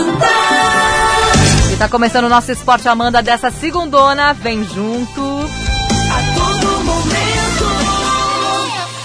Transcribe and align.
Amanda. 0.00 0.26
E 1.72 1.76
tá 1.76 1.88
começando 1.88 2.24
o 2.24 2.28
nosso 2.28 2.50
Esporte 2.50 2.88
Amanda 2.88 3.22
dessa 3.22 3.50
segundona. 3.50 4.32
Vem 4.32 4.64
junto. 4.64 5.20
A 5.20 6.34
todo 6.34 6.84
momento. 6.84 7.64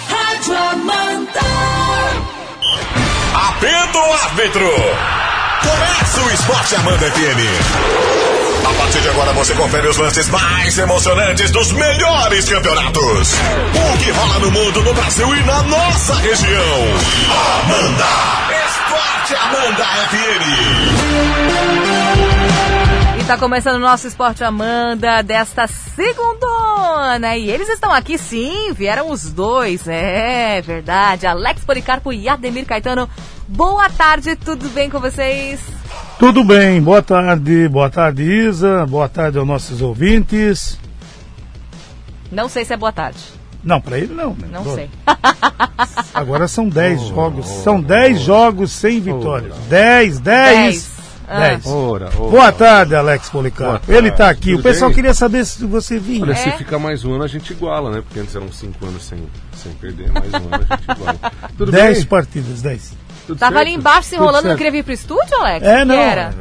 Rádio 0.10 0.58
Amanda. 0.58 1.42
Apito 3.34 4.00
árbitro. 4.24 4.70
Começa 5.62 6.22
o 6.22 6.30
Esporte 6.32 6.76
Amanda 6.76 7.12
FM. 7.12 8.66
A 8.66 8.74
partir 8.74 9.02
de 9.02 9.10
agora 9.10 9.34
você 9.34 9.54
confere 9.54 9.88
os 9.88 9.98
lances 9.98 10.28
mais 10.30 10.78
emocionantes 10.78 11.52
dos 11.52 11.72
melhores 11.72 12.50
campeonatos. 12.50 13.34
O 13.94 13.98
que 13.98 14.12
rola 14.12 14.40
no 14.40 14.52
mundo, 14.52 14.82
no 14.84 14.94
Brasil 14.94 15.36
e 15.36 15.44
na 15.44 15.62
nossa 15.64 16.16
região. 16.16 16.84
Amanda. 17.64 18.06
Esporte 18.96 19.36
Amanda 19.36 19.84
FM. 20.08 20.44
E 23.20 23.24
tá 23.26 23.38
começando 23.38 23.76
o 23.76 23.80
nosso 23.80 24.08
Esporte 24.08 24.42
Amanda 24.42 25.22
desta 25.22 25.68
segundona. 25.68 27.36
E 27.36 27.52
eles 27.52 27.68
estão 27.68 27.92
aqui 27.92 28.18
sim, 28.18 28.72
vieram 28.72 29.12
os 29.12 29.34
dois. 29.34 29.86
É 29.86 30.62
verdade. 30.62 31.28
Alex 31.28 31.66
Policarpo 31.66 32.14
e 32.14 32.30
Ademir 32.30 32.66
Caetano. 32.66 33.10
Boa 33.50 33.90
tarde, 33.90 34.38
tudo 34.38 34.70
bem 34.70 34.90
com 34.90 35.02
vocês? 35.02 35.60
Tudo 36.18 36.42
bem, 36.46 36.82
boa 36.82 37.02
tarde, 37.02 37.68
boa 37.68 37.90
tarde 37.90 38.24
Isa, 38.24 38.86
boa 38.86 39.10
tarde 39.10 39.38
aos 39.38 39.48
nossos 39.48 39.82
ouvintes. 39.82 40.80
Não 42.32 42.48
sei 42.48 42.64
se 42.64 42.74
é 42.74 42.78
boa 42.78 42.94
tarde. 42.94 43.20
Não, 43.66 43.82
para 43.82 43.98
ele 43.98 44.14
não. 44.14 44.30
né? 44.36 44.48
Não 44.52 44.64
Boa- 44.64 44.76
sei. 44.76 44.90
Agora 46.14 46.48
são 46.48 46.70
10 46.70 47.02
jogos, 47.08 47.48
são 47.64 47.82
10 47.82 48.20
jogos 48.22 48.72
sem 48.72 49.02
vitórias. 49.02 49.54
10, 49.70 50.20
10, 50.20 50.22
Dez. 50.22 50.92
Ah. 51.28 51.40
10. 51.50 51.66
Ora, 51.66 52.06
ora. 52.06 52.30
Boa 52.30 52.52
tarde, 52.52 52.96
Alex 52.96 53.30
Policarpo. 53.30 53.92
Ele 53.92 54.12
tá 54.12 54.18
tarde, 54.18 54.40
aqui. 54.40 54.54
O 54.54 54.58
tudo 54.58 54.64
pessoal 54.64 54.90
bem? 54.92 54.96
queria 54.96 55.14
saber 55.16 55.44
se 55.46 55.66
você 55.66 55.98
vinha. 55.98 56.22
Olha, 56.24 56.34
É? 56.34 56.36
se 56.36 56.52
ficar 56.52 56.78
mais 56.78 57.04
um 57.04 57.14
ano 57.16 57.24
a 57.24 57.28
gente 57.28 57.52
iguala, 57.52 57.90
né? 57.90 58.02
Porque 58.06 58.20
antes 58.20 58.36
eram 58.36 58.52
cinco 58.52 58.86
anos 58.86 59.04
sem, 59.04 59.18
sem 59.56 59.72
perder, 59.74 60.12
mais 60.12 60.32
um 60.32 60.38
ano 60.54 60.66
a 60.70 60.76
gente 60.76 60.92
iguala. 60.92 61.20
Tudo 61.58 61.72
10 61.72 61.98
bem? 61.98 62.06
partidas, 62.06 62.62
10. 62.62 62.94
Tudo 63.26 63.40
Tava 63.40 63.54
certo? 63.56 63.68
ali 63.68 63.76
embaixo 63.76 64.10
se 64.10 64.16
enrolando, 64.16 64.46
não 64.46 64.56
queria 64.56 64.72
vir 64.72 64.84
pro 64.84 64.94
estúdio, 64.94 65.36
Alex? 65.40 65.66
É, 65.66 65.80
Que 65.80 65.86
não. 65.86 65.96
era? 65.96 66.34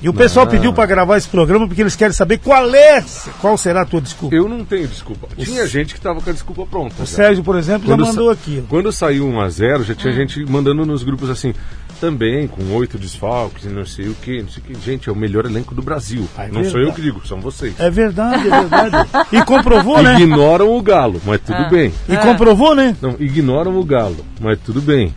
E 0.00 0.08
o 0.08 0.12
pessoal 0.14 0.46
Não. 0.46 0.52
pediu 0.52 0.72
para 0.72 0.86
gravar 0.86 1.16
esse 1.16 1.28
programa 1.28 1.66
porque 1.66 1.82
eles 1.82 1.96
querem 1.96 2.12
saber 2.12 2.38
qual 2.38 2.72
é, 2.72 3.04
qual 3.40 3.58
será 3.58 3.82
a 3.82 3.84
tua 3.84 4.00
desculpa. 4.00 4.34
Eu 4.34 4.48
não 4.48 4.64
tenho 4.64 4.86
desculpa. 4.86 5.26
Tinha 5.36 5.66
gente 5.66 5.92
que 5.94 6.00
tava 6.00 6.20
com 6.20 6.30
a 6.30 6.32
desculpa 6.32 6.64
pronta. 6.66 6.94
O 7.02 7.06
já. 7.06 7.06
Sérgio, 7.06 7.42
por 7.42 7.56
exemplo, 7.58 7.88
já 7.88 7.94
Quando 7.96 8.06
mandou 8.06 8.26
sa- 8.28 8.32
aqui. 8.40 8.62
Quando 8.68 8.92
saiu 8.92 9.26
1x0, 9.26 9.82
já 9.82 9.92
Hum. 9.92 9.96
tinha 9.96 10.12
gente 10.12 10.44
mandando 10.46 10.86
nos 10.86 11.02
grupos 11.02 11.28
assim, 11.30 11.52
também 12.00 12.46
com 12.46 12.62
oito 12.74 12.96
desfalques 12.96 13.64
e 13.64 13.68
não 13.68 13.84
sei 13.84 14.06
o 14.08 14.14
que, 14.14 14.40
não 14.40 14.48
sei 14.48 14.62
o 14.62 14.66
que. 14.66 14.80
Gente, 14.84 15.08
é 15.08 15.12
o 15.12 15.16
melhor 15.16 15.46
elenco 15.46 15.74
do 15.74 15.82
Brasil. 15.82 16.28
Ah, 16.38 16.44
é 16.44 16.46
não 16.46 16.62
sou 16.62 16.74
verdade. 16.74 16.86
eu 16.86 16.92
que 16.92 17.02
digo, 17.02 17.26
são 17.26 17.40
vocês. 17.40 17.74
É 17.80 17.90
verdade, 17.90 18.46
é 18.46 18.50
verdade. 18.50 19.08
E 19.32 19.42
comprovou, 19.44 20.00
né? 20.00 20.14
Ignoram 20.14 20.76
o 20.76 20.80
Galo, 20.80 21.20
mas 21.26 21.40
tudo 21.40 21.58
Ah. 21.58 21.68
bem. 21.68 21.92
E 22.08 22.16
comprovou, 22.18 22.72
né? 22.72 22.96
Não, 23.02 23.16
ignoram 23.18 23.76
o 23.76 23.84
Galo, 23.84 24.24
mas 24.40 24.60
tudo 24.64 24.80
bem. 24.80 25.12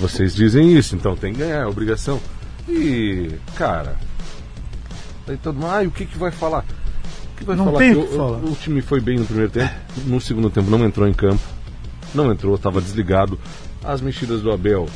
Vocês 0.00 0.34
dizem 0.34 0.74
isso, 0.76 0.94
então 0.94 1.14
tem 1.14 1.32
que 1.34 1.40
ganhar, 1.40 1.62
é 1.62 1.66
obrigação. 1.66 2.18
E, 2.68 3.32
cara, 3.54 3.96
aí 5.28 5.36
todo 5.36 5.54
mundo, 5.56 5.70
ah, 5.70 5.84
e 5.84 5.86
o 5.86 5.90
que, 5.90 6.04
que 6.06 6.18
vai 6.18 6.30
falar? 6.30 6.64
O 7.34 7.38
que 7.38 7.44
vai 7.44 7.56
Não 7.56 7.66
falar 7.66 7.78
tem 7.78 7.94
que 7.94 8.16
falar. 8.16 8.38
o, 8.38 8.52
o 8.52 8.56
time 8.56 8.80
foi 8.82 9.00
bem 9.00 9.18
no 9.18 9.24
primeiro 9.26 9.50
tempo, 9.50 9.72
no 10.06 10.20
segundo 10.20 10.50
tempo 10.50 10.70
não 10.70 10.84
entrou 10.84 11.06
em 11.06 11.12
campo, 11.14 11.42
não 12.14 12.32
entrou, 12.32 12.54
estava 12.54 12.80
desligado. 12.80 13.38
As 13.84 14.00
mexidas 14.00 14.40
do 14.42 14.50
Abel, 14.50 14.88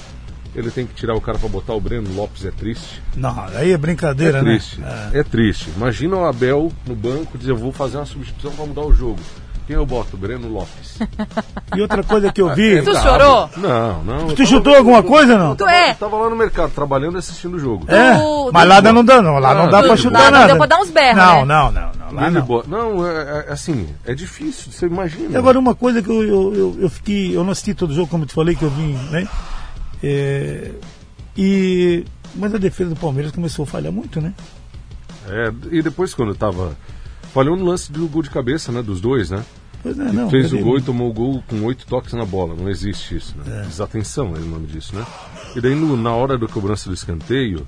ele 0.54 0.70
tem 0.70 0.84
que 0.86 0.94
tirar 0.94 1.14
o 1.14 1.20
cara 1.20 1.38
para 1.38 1.48
botar 1.48 1.74
o 1.74 1.80
Breno 1.80 2.12
Lopes, 2.14 2.44
é 2.44 2.50
triste. 2.50 3.00
Não, 3.14 3.38
aí 3.54 3.70
é 3.72 3.76
brincadeira, 3.78 4.38
É 4.38 4.42
né? 4.42 4.50
triste, 4.52 4.80
é. 5.12 5.22
triste. 5.22 5.70
Imagina 5.76 6.16
o 6.16 6.24
Abel 6.24 6.72
no 6.86 6.96
banco 6.96 7.38
dizer, 7.38 7.52
eu 7.52 7.56
vou 7.56 7.72
fazer 7.72 7.98
uma 7.98 8.06
substituição 8.06 8.50
para 8.52 8.66
mudar 8.66 8.82
o 8.82 8.92
jogo. 8.92 9.20
Quem 9.70 9.76
eu 9.76 9.86
boto? 9.86 10.16
Breno 10.16 10.48
Lopes. 10.48 10.98
E 11.76 11.81
outra 11.81 12.03
coisa 12.03 12.32
que 12.32 12.42
eu 12.42 12.53
vi. 12.53 12.82
Tu 12.82 12.91
Bravo. 12.91 13.06
chorou? 13.08 13.50
Não, 13.56 14.03
não. 14.03 14.28
eu 14.31 14.34
Tu 14.34 14.44
chutou 14.44 14.75
alguma 14.75 15.00
coisa, 15.04 15.38
não? 15.38 15.50
Eu 15.50 15.54
tava, 15.56 15.72
é? 15.72 15.91
eu 15.92 15.94
tava 15.94 16.16
lá 16.16 16.28
no 16.28 16.34
mercado, 16.34 16.72
trabalhando 16.72 17.14
e 17.14 17.19
assistindo 17.20 17.54
o 17.54 17.58
jogo. 17.60 17.84
É, 17.86 18.14
Tu- 18.19 18.50
mas 18.53 18.69
lá 18.69 18.82
não 18.82 19.04
dá, 19.04 19.22
não. 19.22 19.38
Lá 19.38 19.54
não 19.54 19.70
dá 19.70 19.78
Ah, 19.78 19.82
pra 19.84 19.91
tu- 19.94 20.03
chutar 20.03 20.19
lá 20.19 20.25
não 20.25 20.32
nada. 20.32 20.47
deu 20.48 20.56
pra 20.56 20.66
dar 20.66 20.78
uns 20.81 20.91
berros, 20.91 21.16
Não, 21.16 21.47
né? 21.47 21.54
não, 21.54 21.70
não, 21.70 21.91
não. 22.10 22.12
Lá 22.20 22.31
não. 22.32 22.42
bo- 22.42 22.64
Não, 22.66 23.06
é, 23.06 23.44
é- 23.48 23.53
assim, 23.53 23.88
é 24.04 24.12
difícil, 24.12 24.72
você 24.72 24.86
imagina. 24.86 25.31
E 25.31 25.36
agora 25.36 25.56
uma 25.60 25.76
coisa 25.76 26.02
que 26.02 26.10
eu, 26.10 26.22
eu, 26.25 26.54
eu, 26.56 26.76
eu 26.81 26.91
fiquei. 26.91 27.37
Eu 27.37 27.44
não 27.44 27.52
assisti 27.52 27.72
todo 27.72 27.91
o 27.91 27.94
jogo, 27.94 28.08
como 28.08 28.25
eu 28.25 28.26
te 28.28 28.34
falei, 28.34 28.56
que 28.56 28.64
eu 28.64 28.70
vim, 28.70 28.94
né? 29.12 29.28
É, 30.02 30.72
e. 31.37 32.04
Mas 32.34 32.52
a 32.52 32.58
defesa 32.58 32.91
do 32.91 32.97
Palmeiras 32.97 33.31
começou 33.31 33.62
a 33.62 33.66
falhar 33.66 33.92
muito, 33.92 34.20
né? 34.20 34.34
É, 35.28 35.52
e 35.70 35.81
depois 35.82 36.14
quando 36.14 36.34
tava. 36.34 36.76
Falhou 37.32 37.56
no 37.56 37.64
lance 37.64 37.92
do 37.92 38.08
gol 38.08 38.22
de 38.25 38.31
cabeça, 38.31 38.72
né? 38.72 38.82
Dos 38.82 39.00
dois, 39.00 39.31
né? 39.31 39.44
Pois 39.82 39.98
é, 39.98 40.12
não. 40.12 40.28
Fez 40.30 40.52
o 40.52 40.58
gol 40.58 40.78
e 40.78 40.82
tomou 40.82 41.08
o 41.10 41.12
gol 41.12 41.42
com 41.48 41.62
oito 41.64 41.86
toques 41.86 42.12
na 42.12 42.24
bola. 42.24 42.54
Não 42.54 42.68
existe 42.68 43.16
isso, 43.16 43.34
né? 43.38 43.62
É. 43.62 43.66
Desatenção 43.66 44.34
é 44.36 44.38
o 44.38 44.44
nome 44.44 44.66
disso, 44.66 44.94
né? 44.94 45.06
E 45.56 45.60
daí 45.60 45.74
no- 45.74 45.96
na 45.96 46.12
hora 46.14 46.36
da 46.36 46.46
cobrança 46.46 46.88
do 46.88 46.94
escanteio, 46.94 47.66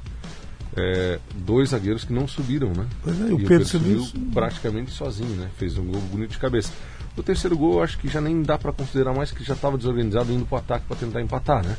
é, 0.77 1.19
dois 1.35 1.71
zagueiros 1.71 2.05
que 2.05 2.13
não 2.13 2.27
subiram, 2.29 2.69
né? 2.73 2.87
Pois 3.03 3.21
é, 3.21 3.25
e 3.29 3.33
o 3.33 3.39
Pedro 3.39 3.67
subiu- 3.67 4.07
praticamente 4.33 4.91
sozinho, 4.91 5.37
né? 5.37 5.49
Fez 5.59 5.77
um 5.79 5.85
gol 5.85 6.01
bonito 6.03 6.31
de 6.33 6.39
cabeça. 6.39 6.73
O 7.17 7.23
terceiro 7.23 7.57
gol 7.57 7.75
eu 7.75 7.83
acho 7.83 7.99
que 7.99 8.09
já 8.09 8.21
nem 8.21 8.43
dá 8.43 8.57
pra 8.57 8.73
considerar 8.73 9.15
mais 9.15 9.31
que 9.31 9.45
já 9.45 9.55
estava 9.55 9.77
desorganizado 9.77 10.33
indo 10.33 10.47
pro 10.47 10.57
ataque 10.59 10.87
pra 10.87 10.97
tentar 10.97 11.21
empatar, 11.21 11.65
né? 11.65 11.77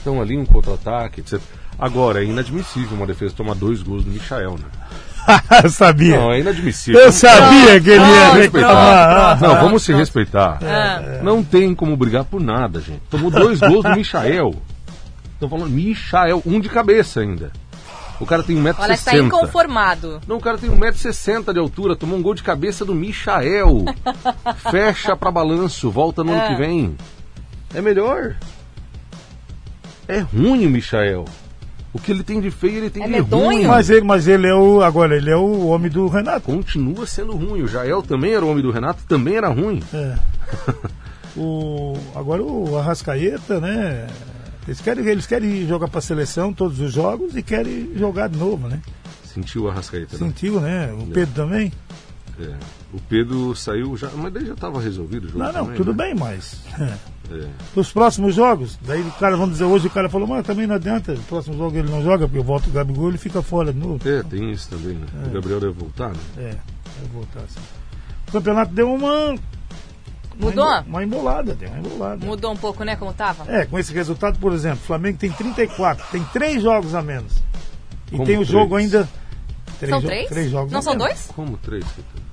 Então 0.00 0.20
ali 0.20 0.36
um 0.36 0.44
contra-ataque, 0.44 1.20
etc. 1.20 1.40
Agora, 1.78 2.22
é 2.22 2.26
inadmissível 2.26 2.96
uma 2.96 3.06
defesa 3.06 3.34
tomar 3.34 3.54
dois 3.54 3.82
gols 3.82 4.04
do 4.04 4.10
Michael, 4.10 4.58
né? 4.58 4.66
Eu 5.64 5.70
sabia. 5.70 6.18
Não, 6.18 6.32
é 6.32 6.40
inadmissível. 6.40 7.00
eu 7.00 7.12
sabia 7.12 7.80
que 7.80 7.90
ele 7.90 8.04
ia 8.04 8.32
reclamar. 8.34 9.40
Não, 9.40 9.54
vamos 9.60 9.82
se 9.82 9.92
respeitar. 9.92 10.58
Ah. 10.62 11.20
Não 11.22 11.42
tem 11.42 11.74
como 11.74 11.96
brigar 11.96 12.24
por 12.24 12.40
nada, 12.40 12.80
gente. 12.80 13.02
Tomou 13.10 13.30
dois 13.30 13.60
gols 13.60 13.82
do 13.84 13.90
Michael. 13.96 14.54
Tô 15.38 15.48
falando 15.48 15.70
Michael, 15.70 16.42
um 16.44 16.60
de 16.60 16.68
cabeça 16.68 17.20
ainda. 17.20 17.50
O 18.20 18.26
cara 18.26 18.42
tem 18.42 18.54
1,60m. 18.56 18.78
O 18.78 18.82
Alex 18.82 19.04
tá 19.04 19.16
inconformado. 19.16 20.20
Não, 20.28 20.36
o 20.36 20.40
cara 20.40 20.58
tem 20.58 20.68
1,60m 20.70 21.52
de 21.54 21.58
altura, 21.58 21.96
tomou 21.96 22.18
um 22.18 22.22
gol 22.22 22.34
de 22.34 22.42
cabeça 22.42 22.84
do 22.84 22.94
Michael. 22.94 23.86
Fecha 24.70 25.16
pra 25.16 25.30
balanço, 25.30 25.90
volta 25.90 26.22
no 26.22 26.32
ano 26.32 26.42
É. 26.42 26.48
que 26.48 26.54
vem. 26.56 26.96
É 27.74 27.80
melhor. 27.80 28.34
É 30.06 30.18
ruim 30.20 30.66
o 30.66 30.70
Michael. 30.70 31.24
O 31.92 31.98
que 31.98 32.12
ele 32.12 32.22
tem 32.22 32.40
de 32.40 32.50
feio, 32.50 32.76
ele 32.78 32.90
tem 32.90 33.02
É 33.02 33.06
de 33.06 33.12
medonho. 33.12 33.46
ruim. 33.46 33.66
Mas 33.66 33.90
ele, 33.90 34.02
mas 34.02 34.28
ele 34.28 34.46
é 34.46 34.54
o. 34.54 34.80
Agora, 34.80 35.16
ele 35.16 35.30
é 35.30 35.36
o 35.36 35.66
homem 35.66 35.90
do 35.90 36.06
Renato. 36.06 36.42
Continua 36.46 37.04
sendo 37.06 37.32
ruim. 37.34 37.62
O 37.62 37.68
Jael 37.68 38.00
também 38.02 38.32
era 38.32 38.44
o 38.44 38.48
homem 38.48 38.62
do 38.62 38.70
Renato, 38.70 39.02
também 39.08 39.34
era 39.36 39.48
ruim. 39.48 39.82
É. 39.92 40.16
O, 41.36 41.96
agora 42.14 42.42
o 42.42 42.76
Arrascaeta, 42.76 43.60
né? 43.60 44.08
Eles 44.66 44.80
querem, 44.80 45.06
eles 45.06 45.26
querem 45.26 45.66
jogar 45.66 45.88
para 45.88 45.98
a 45.98 46.02
seleção 46.02 46.52
todos 46.52 46.80
os 46.80 46.92
jogos 46.92 47.36
e 47.36 47.42
querem 47.42 47.92
jogar 47.96 48.28
de 48.28 48.36
novo, 48.36 48.68
né? 48.68 48.80
Sentiu 49.24 49.64
o 49.64 49.68
Arrascaeta, 49.68 50.18
né? 50.18 50.26
Sentiu, 50.26 50.60
né? 50.60 50.92
O 50.92 51.06
Pedro 51.06 51.34
também. 51.34 51.72
É. 52.40 52.54
O 52.92 53.00
Pedro 53.08 53.54
saiu 53.54 53.96
já, 53.96 54.10
mas 54.14 54.32
daí 54.32 54.46
já 54.46 54.54
estava 54.54 54.80
resolvido 54.80 55.24
o 55.24 55.28
jogo. 55.28 55.38
Não, 55.38 55.52
não, 55.52 55.60
também, 55.64 55.76
tudo 55.76 55.92
né? 55.94 56.04
bem, 56.04 56.14
mas. 56.14 56.60
É. 57.30 57.48
Os 57.78 57.92
próximos 57.92 58.34
jogos, 58.34 58.78
daí 58.82 59.00
o 59.02 59.10
cara, 59.12 59.36
vamos 59.36 59.52
dizer, 59.52 59.64
hoje 59.64 59.86
o 59.86 59.90
cara 59.90 60.08
falou, 60.08 60.26
mas 60.26 60.44
também 60.46 60.66
não 60.66 60.74
adianta, 60.74 61.12
o 61.12 61.22
próximo 61.22 61.56
jogo 61.56 61.76
ele 61.76 61.90
não 61.90 62.02
joga, 62.02 62.26
porque 62.26 62.38
eu 62.38 62.44
volto 62.44 62.66
o 62.66 62.70
Gabigol 62.72 63.08
ele 63.08 63.18
fica 63.18 63.40
fora 63.42 63.72
de 63.72 63.78
novo. 63.78 64.00
É, 64.08 64.22
tem 64.22 64.50
isso 64.50 64.68
também, 64.70 64.94
né? 64.94 65.06
O 65.26 65.30
Gabriel 65.30 65.60
deve 65.60 65.72
voltar, 65.72 66.08
né? 66.10 66.18
É, 66.38 66.42
vai 66.50 67.08
voltar 67.12 67.40
assim. 67.40 67.60
O 68.28 68.32
campeonato 68.32 68.72
deu 68.74 68.92
uma. 68.92 69.34
Mudou? 70.38 70.64
Uma, 70.64 70.80
uma 70.80 71.04
embolada, 71.04 71.54
deu 71.54 71.68
uma 71.68 71.78
embolada. 71.78 72.24
Mudou 72.26 72.52
um 72.52 72.56
pouco, 72.56 72.82
né, 72.82 72.96
como 72.96 73.12
tava? 73.12 73.44
É, 73.52 73.66
com 73.66 73.78
esse 73.78 73.92
resultado, 73.92 74.38
por 74.38 74.52
exemplo, 74.52 74.78
o 74.82 74.86
Flamengo 74.86 75.18
tem 75.18 75.30
34, 75.30 76.04
tem 76.10 76.24
três 76.32 76.62
jogos 76.62 76.94
a 76.94 77.02
menos. 77.02 77.32
E 78.08 78.12
Como 78.12 78.24
tem 78.24 78.38
o 78.38 78.44
jogo 78.44 78.74
três? 78.74 78.94
ainda. 78.94 79.08
Três 79.78 79.90
São 79.90 80.00
jo- 80.00 80.06
três? 80.08 80.28
Três 80.28 80.50
jogos 80.50 80.72
Não 80.72 80.82
são 80.82 80.92
menos. 80.94 81.06
dois? 81.08 81.26
Como 81.34 81.56
três? 81.58 81.84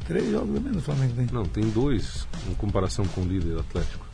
Três 0.07 0.31
jogos 0.31 0.55
a 0.55 0.59
menos 0.59 0.77
o 0.77 0.81
Flamengo 0.81 1.13
tem. 1.15 1.27
Não, 1.31 1.43
tem 1.45 1.63
dois 1.69 2.27
em 2.49 2.53
comparação 2.55 3.05
com 3.07 3.21
o 3.21 3.25
líder 3.25 3.59
Atlético. 3.59 4.06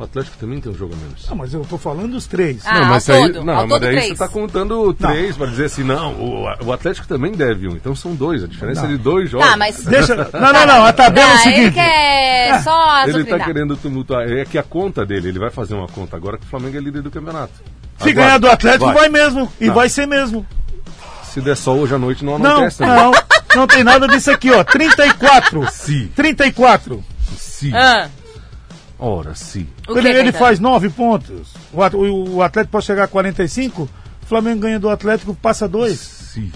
O 0.00 0.04
Atlético 0.04 0.36
também 0.38 0.58
tem 0.60 0.72
um 0.72 0.74
jogo 0.74 0.94
a 0.94 0.96
menos. 0.96 1.28
Não, 1.28 1.36
mas 1.36 1.52
eu 1.52 1.60
tô 1.68 1.76
falando 1.76 2.12
dos 2.12 2.26
três. 2.26 2.62
Ah, 2.66 2.80
não, 2.80 2.84
mas 2.86 3.10
ao 3.10 3.16
aí, 3.16 3.32
todo, 3.32 3.44
não, 3.44 3.54
mas 3.54 3.68
todo 3.68 3.80
daí 3.80 3.90
três. 3.90 4.06
você 4.06 4.12
está 4.14 4.28
contando 4.28 4.94
três 4.94 5.36
para 5.36 5.46
dizer 5.48 5.64
assim, 5.66 5.84
não, 5.84 6.14
o, 6.14 6.44
o 6.64 6.72
Atlético 6.72 7.06
também 7.06 7.32
deve 7.32 7.68
um, 7.68 7.72
então 7.72 7.94
são 7.94 8.14
dois, 8.14 8.42
a 8.42 8.46
diferença 8.46 8.80
Não. 8.82 8.88
é 8.88 8.92
de 8.92 8.98
dois 8.98 9.28
jogos. 9.30 9.46
Tá, 9.46 9.56
mas. 9.58 9.76
Deixa. 9.84 10.14
Não, 10.16 10.52
não, 10.52 10.66
não. 10.66 10.84
A 10.86 10.92
tabela 10.94 11.30
é 11.32 11.34
o 11.34 11.36
Ah, 11.36 11.42
ele 11.46 11.54
seguinte. 11.56 11.74
quer 11.74 12.62
só 12.62 13.02
Ele 13.02 13.10
está 13.10 13.18
azucrinar. 13.18 13.46
querendo 13.46 13.76
tumultuar. 13.76 14.22
É 14.26 14.44
que 14.46 14.56
a 14.56 14.62
conta 14.62 15.04
dele, 15.04 15.28
ele 15.28 15.38
vai 15.38 15.50
fazer 15.50 15.74
uma 15.74 15.86
conta 15.86 16.16
agora 16.16 16.38
que 16.38 16.44
o 16.46 16.48
Flamengo 16.48 16.76
é 16.78 16.80
líder 16.80 17.02
do 17.02 17.10
campeonato. 17.10 17.52
Se 17.98 18.08
Agora, 18.08 18.14
ganhar 18.26 18.38
do 18.38 18.48
Atlético, 18.50 18.84
vai, 18.86 18.94
vai. 18.94 19.08
mesmo. 19.10 19.52
E 19.60 19.66
Não. 19.66 19.74
vai 19.74 19.90
ser 19.90 20.06
mesmo. 20.06 20.46
Se 21.24 21.42
der 21.42 21.56
sol 21.58 21.78
hoje 21.80 21.94
à 21.94 21.98
noite, 21.98 22.24
não 22.24 22.38
Não, 22.38 22.50
anoitece. 22.56 22.80
né? 22.82 22.88
não. 22.96 23.12
Não 23.54 23.66
tem 23.66 23.84
nada 23.84 24.08
disso 24.08 24.30
aqui, 24.30 24.50
ó. 24.50 24.64
34. 24.64 25.68
Se. 25.70 26.06
34. 26.16 27.04
Se. 27.36 27.70
Ah, 27.74 28.08
Ora, 29.02 29.34
se. 29.34 29.66
o 29.88 29.92
Ele, 29.96 30.08
ele 30.08 30.22
Caetano? 30.24 30.38
faz 30.38 30.60
9 30.60 30.90
pontos. 30.90 31.54
O 31.72 31.80
O 31.96 32.34
o 32.36 32.42
Atlético 32.42 32.72
pode 32.72 32.84
chegar 32.84 33.04
a 33.04 33.08
45. 33.08 33.88
Flamengo 34.26 34.60
ganha 34.60 34.78
do 34.78 34.88
Atlético, 34.90 35.34
passa 35.34 35.66
dois. 35.66 35.98
Se, 35.98 36.52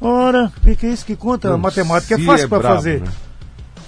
Ora, 0.00 0.52
o 0.64 0.76
que, 0.76 0.86
é 0.86 0.90
isso 0.90 1.04
que 1.06 1.16
conta? 1.16 1.48
a 1.48 1.50
não, 1.52 1.58
matemática 1.58 2.14
é 2.14 2.18
fácil 2.18 2.48
pra 2.48 2.58
brabo, 2.58 2.74
fazer. 2.76 3.00
né? 3.00 3.08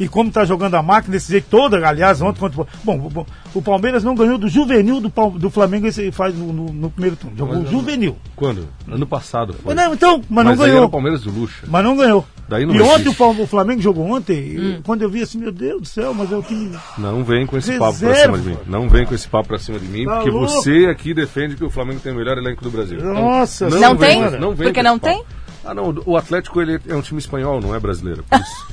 E 0.00 0.06
como 0.08 0.30
tá 0.30 0.44
jogando 0.44 0.74
a 0.76 0.82
máquina 0.82 1.12
desse 1.12 1.32
jeito 1.32 1.46
toda, 1.50 1.76
aliás, 1.86 2.22
ontem 2.22 2.38
contra 2.38 2.62
o. 2.62 2.66
Bom, 2.84 3.10
o- 3.14 3.58
o 3.58 3.62
Palmeiras 3.62 4.04
não 4.04 4.14
ganhou 4.14 4.38
do 4.38 4.48
juvenil 4.48 5.00
do, 5.00 5.08
do 5.38 5.50
Flamengo 5.50 5.86
esse 5.88 6.12
faz 6.12 6.34
no, 6.36 6.52
no- 6.52 6.72
no 6.72 6.90
primeiro 6.90 7.16
turno. 7.16 7.36
Jogou 7.36 7.54
Mas 7.56 7.64
eu- 7.64 7.70
juvenil. 7.70 8.16
Quando? 8.36 8.68
Ano 8.86 9.06
passado 9.06 9.52
foi. 9.54 9.74
Mas 9.74 9.84
não, 9.86 9.94
então, 9.94 10.22
mas, 10.28 10.44
não 10.44 10.52
aí 10.52 10.58
era 10.60 10.68
ganhou. 10.70 10.84
o 10.84 10.90
Palmeiras 10.90 11.22
do 11.22 11.30
Lucha. 11.30 11.64
Mas 11.66 11.82
não 11.84 11.96
ganhou. 11.96 12.24
Daí 12.48 12.64
não 12.64 12.74
e 12.74 12.80
ontem 12.80 13.02
existe. 13.08 13.22
o, 13.22 13.42
o 13.42 13.46
Flamengo 13.46 13.82
jogou 13.82 14.06
ontem, 14.10 14.34
e 14.38 14.80
quando 14.82 15.02
eu 15.02 15.10
vi 15.10 15.20
assim, 15.22 15.36
meu 15.38 15.52
Deus 15.52 15.82
do 15.82 15.86
céu, 15.88 16.14
mas 16.14 16.32
é 16.32 16.36
o 16.36 16.42
time. 16.42 16.74
Não 16.96 17.22
vem 17.22 17.44
com 17.44 17.58
esse 17.58 17.76
papo 17.78 17.98
pra 17.98 18.08
Reserva. 18.08 18.38
cima 18.38 18.38
de 18.38 18.56
mim. 18.56 18.64
Não 18.66 18.88
vem 18.88 19.04
com 19.04 19.14
esse 19.14 19.28
papo 19.28 19.48
pra 19.48 19.58
cima 19.58 19.78
de 19.78 19.86
mim, 19.86 20.06
Tá 20.06 20.14
porque 20.16 20.30
louco? 20.30 20.48
você 20.48 20.86
aqui 20.90 21.12
defende 21.12 21.56
que 21.56 21.64
o 21.64 21.68
Flamengo 21.70 22.00
tem 22.00 22.12
o 22.12 22.16
melhor 22.16 22.38
elenco 22.38 22.62
do 22.64 22.70
Brasil. 22.70 22.98
Então, 22.98 23.12
Nossa 23.12 23.68
Não 23.68 23.94
vem, 23.96 24.22
tem? 24.30 24.40
Não 24.40 24.54
vem 24.54 24.68
Porque 24.68 24.82
não 24.82 24.92
esse 24.96 25.00
papo. 25.00 25.14
tem? 25.16 25.24
Ah, 25.64 25.74
não. 25.74 25.94
O 26.06 26.16
Atlético 26.16 26.62
ele 26.62 26.80
é 26.88 26.94
um 26.94 27.02
time 27.02 27.18
espanhol, 27.18 27.60
não 27.60 27.74
é 27.74 27.78
brasileiro. 27.80 28.24
por 28.30 28.38
isso. 28.40 28.68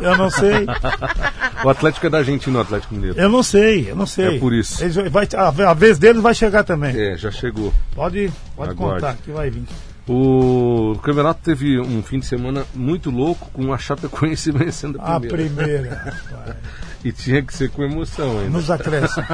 Eu 0.00 0.16
não 0.16 0.30
sei. 0.30 0.66
o 1.64 1.68
Atlético 1.68 2.06
é 2.06 2.10
da 2.10 2.18
Argentina, 2.18 2.58
o 2.58 2.60
Atlético 2.60 2.94
Mineiro. 2.94 3.18
Eu 3.18 3.28
não 3.28 3.42
sei, 3.42 3.90
eu 3.90 3.96
não 3.96 4.06
sei. 4.06 4.36
É 4.36 4.38
por 4.38 4.52
isso. 4.52 4.82
Eles 4.82 4.94
vai, 5.10 5.28
a, 5.34 5.70
a 5.70 5.74
vez 5.74 5.98
deles 5.98 6.22
vai 6.22 6.34
chegar 6.34 6.64
também. 6.64 6.94
É, 6.98 7.16
já 7.16 7.30
chegou. 7.30 7.72
Pode, 7.94 8.30
pode 8.54 8.70
Aguarde. 8.70 9.00
contar 9.00 9.16
que 9.16 9.30
vai 9.30 9.50
vir. 9.50 9.64
O 10.08 10.96
campeonato 11.02 11.40
teve 11.42 11.80
um 11.80 12.00
fim 12.00 12.20
de 12.20 12.26
semana 12.26 12.64
muito 12.74 13.10
louco, 13.10 13.50
com 13.52 13.72
a 13.72 13.78
Chapecoense 13.78 14.52
vencendo 14.52 15.00
a 15.00 15.16
A 15.16 15.20
primeira. 15.20 16.14
Primeira. 17.12 17.12
rapaz. 17.12 17.20
E 17.20 17.24
tinha 17.24 17.42
que 17.42 17.54
ser 17.54 17.70
com 17.70 17.82
emoção 17.82 18.38
ainda. 18.38 18.50
Nos 18.50 18.70
acréscimos. 18.70 19.28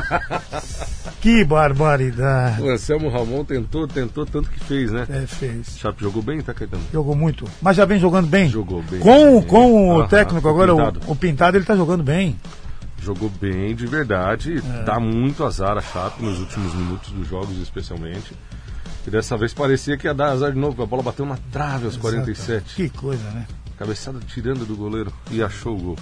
que 1.20 1.44
barbaridade. 1.44 2.62
O 2.62 2.70
Anselmo 2.70 3.08
Ramon 3.08 3.44
tentou, 3.44 3.86
tentou, 3.86 4.26
tanto 4.26 4.50
que 4.50 4.60
fez, 4.60 4.90
né? 4.90 5.06
É, 5.08 5.26
fez. 5.26 5.78
Chape 5.78 6.02
jogou 6.02 6.22
bem, 6.22 6.40
tá, 6.40 6.52
Caetano? 6.52 6.82
Jogou 6.92 7.14
muito. 7.14 7.46
Mas 7.60 7.76
já 7.76 7.84
vem 7.84 7.98
jogando 7.98 8.26
bem. 8.28 8.48
Jogou 8.48 8.82
bem. 8.82 9.00
Com, 9.00 9.42
com 9.42 9.88
o 9.88 10.00
Aham, 10.00 10.08
técnico 10.08 10.48
agora, 10.48 10.72
Pintado. 10.74 11.00
o, 11.06 11.12
o 11.12 11.16
Pintado, 11.16 11.56
ele 11.56 11.64
tá 11.64 11.76
jogando 11.76 12.02
bem. 12.02 12.38
Jogou 13.00 13.28
bem 13.28 13.74
de 13.74 13.86
verdade, 13.86 14.58
É. 14.58 14.84
dá 14.84 15.00
muito 15.00 15.44
azar 15.44 15.76
a 15.76 15.80
Chape 15.80 16.22
nos 16.22 16.38
últimos 16.38 16.72
minutos 16.74 17.10
dos 17.10 17.26
jogos, 17.28 17.58
especialmente. 17.60 18.32
E 19.04 19.10
dessa 19.10 19.36
vez 19.36 19.52
parecia 19.52 19.96
que 19.96 20.06
ia 20.06 20.14
dar 20.14 20.28
azar 20.30 20.52
de 20.52 20.58
novo, 20.58 20.80
a 20.80 20.86
bola 20.86 21.02
bateu 21.02 21.26
na 21.26 21.36
trave 21.50 21.86
aos 21.86 21.96
47. 21.96 22.76
Que 22.76 22.88
coisa, 22.88 23.24
né? 23.30 23.46
Cabeçada 23.76 24.20
tirando 24.28 24.64
do 24.64 24.76
goleiro 24.76 25.12
e 25.32 25.42
achou 25.42 25.74
o 25.76 25.80
gol. 25.80 25.96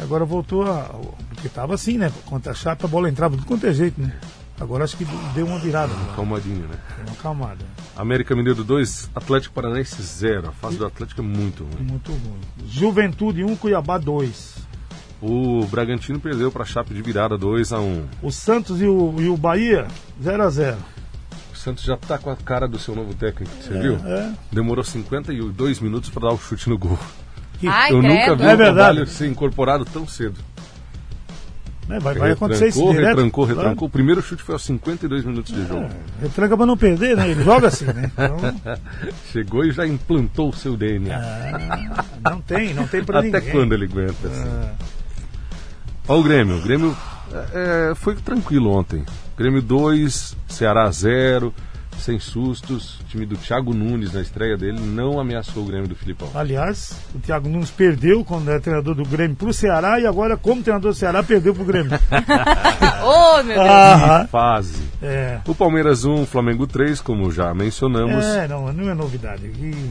Agora 0.00 0.24
voltou 0.24 0.62
a. 0.62 0.90
Porque 1.30 1.48
tava 1.48 1.74
assim, 1.74 1.98
né? 1.98 2.12
Contra 2.26 2.52
a 2.52 2.54
chapa, 2.54 2.86
a 2.86 2.88
bola 2.88 3.08
entrava 3.08 3.36
de 3.36 3.44
quanto 3.44 3.66
é 3.66 3.72
jeito, 3.72 4.00
né? 4.00 4.12
Agora 4.60 4.82
acho 4.84 4.96
que 4.96 5.06
deu 5.34 5.46
uma 5.46 5.58
virada, 5.58 5.92
né? 5.92 6.12
Calmadinho, 6.16 6.66
né? 6.66 6.76
uma 7.06 7.14
calmada. 7.16 7.64
América 7.96 8.34
Mineiro 8.34 8.64
2, 8.64 9.10
Atlético 9.14 9.54
Paranaense 9.54 10.02
0. 10.02 10.48
A 10.48 10.52
fase 10.52 10.76
do 10.76 10.84
Atlético 10.86 11.20
é 11.20 11.24
muito 11.24 11.62
ruim. 11.62 11.84
Muito 11.84 12.10
ruim. 12.10 12.40
Juventude 12.66 13.44
1, 13.44 13.54
Cuiabá 13.56 13.98
2. 13.98 14.56
O 15.22 15.64
Bragantino 15.66 16.18
perdeu 16.20 16.50
para 16.50 16.62
a 16.62 16.66
Chape 16.66 16.92
de 16.94 17.02
virada 17.02 17.36
2 17.36 17.72
a 17.72 17.80
1 17.80 18.04
O 18.22 18.30
Santos 18.30 18.80
e 18.80 18.86
o, 18.86 19.14
e 19.18 19.28
o 19.28 19.36
Bahia, 19.36 19.88
0 20.22 20.42
a 20.44 20.48
0 20.48 20.76
O 21.52 21.56
Santos 21.56 21.82
já 21.82 21.96
tá 21.96 22.18
com 22.18 22.30
a 22.30 22.36
cara 22.36 22.68
do 22.68 22.78
seu 22.78 22.94
novo 22.94 23.12
técnico, 23.14 23.52
você 23.60 23.78
viu? 23.80 23.96
é. 24.06 24.32
Demorou 24.52 24.84
52 24.84 25.80
minutos 25.80 26.08
para 26.10 26.28
dar 26.28 26.34
o 26.34 26.38
chute 26.38 26.68
no 26.68 26.78
gol. 26.78 26.98
Ai, 27.66 27.92
Eu 27.92 28.02
nunca 28.02 28.08
credo. 28.14 28.36
vi 28.36 28.42
É 28.42 28.46
um 28.46 28.56
verdade. 28.56 28.74
trabalho 28.74 29.06
ser 29.06 29.26
incorporado 29.28 29.84
tão 29.84 30.06
cedo. 30.06 30.38
Né? 31.88 31.98
Vai, 32.00 32.14
vai 32.16 32.32
acontecer 32.32 32.68
isso 32.68 32.86
direto. 32.92 33.06
retrancou, 33.16 33.46
claro. 33.46 33.60
retrancou. 33.60 33.88
O 33.88 33.90
primeiro 33.90 34.20
chute 34.20 34.42
foi 34.42 34.54
aos 34.54 34.62
52 34.62 35.24
minutos 35.24 35.54
de 35.54 35.66
jogo. 35.66 35.88
Retranca 36.20 36.54
pra 36.54 36.66
não 36.66 36.76
perder, 36.76 37.16
né? 37.16 37.30
Ele 37.30 37.42
joga 37.42 37.68
assim, 37.68 37.86
né? 37.86 38.10
Então, 38.12 38.36
Chegou 39.32 39.64
e 39.64 39.72
já 39.72 39.86
implantou 39.86 40.50
o 40.50 40.52
seu 40.54 40.76
DNA. 40.76 41.16
ah, 42.22 42.30
não 42.30 42.40
tem, 42.42 42.74
não 42.74 42.86
tem 42.86 43.02
pra 43.02 43.20
Até 43.20 43.30
ninguém. 43.38 43.50
quando 43.52 43.72
ele 43.72 43.86
aguenta? 43.86 44.28
Assim. 44.28 44.44
Ah, 44.46 44.72
Olha 46.08 46.20
o 46.20 46.22
Grêmio. 46.22 46.58
O 46.58 46.60
Grêmio 46.62 46.96
é, 47.54 47.92
foi 47.94 48.14
tranquilo 48.16 48.70
ontem. 48.70 49.02
Grêmio 49.36 49.62
2, 49.62 50.36
Ceará 50.46 50.90
0, 50.90 51.54
sem 51.98 52.18
sustos. 52.18 53.00
O 53.00 53.04
time 53.04 53.26
do 53.26 53.36
Thiago 53.36 53.74
Nunes 53.74 54.12
na 54.12 54.20
estreia 54.20 54.56
dele 54.56 54.80
não 54.80 55.18
ameaçou 55.20 55.62
o 55.62 55.66
Grêmio 55.66 55.88
do 55.88 55.94
Filipão. 55.94 56.30
aliás, 56.34 56.98
o 57.14 57.18
Thiago 57.18 57.48
Nunes 57.48 57.70
perdeu 57.70 58.24
quando 58.24 58.48
era 58.50 58.60
treinador 58.60 58.94
do 58.94 59.04
Grêmio 59.04 59.36
pro 59.36 59.52
Ceará 59.52 59.98
e 60.00 60.06
agora, 60.06 60.36
como 60.36 60.62
treinador 60.62 60.92
do 60.92 60.96
Ceará, 60.96 61.22
perdeu 61.22 61.54
pro 61.54 61.64
Grêmio. 61.64 61.92
Ô, 63.04 63.42
meu 63.42 63.56
Deus. 63.56 63.68
Ah, 63.68 64.26
Fase. 64.30 64.82
é. 65.02 65.40
O 65.46 65.54
Palmeiras 65.54 66.04
1, 66.04 66.26
Flamengo 66.26 66.66
3, 66.66 67.00
como 67.00 67.30
já 67.30 67.52
mencionamos. 67.54 68.24
É, 68.24 68.48
não, 68.48 68.72
não 68.72 68.88
é 68.90 68.94
novidade. 68.94 69.46
Aqui 69.46 69.90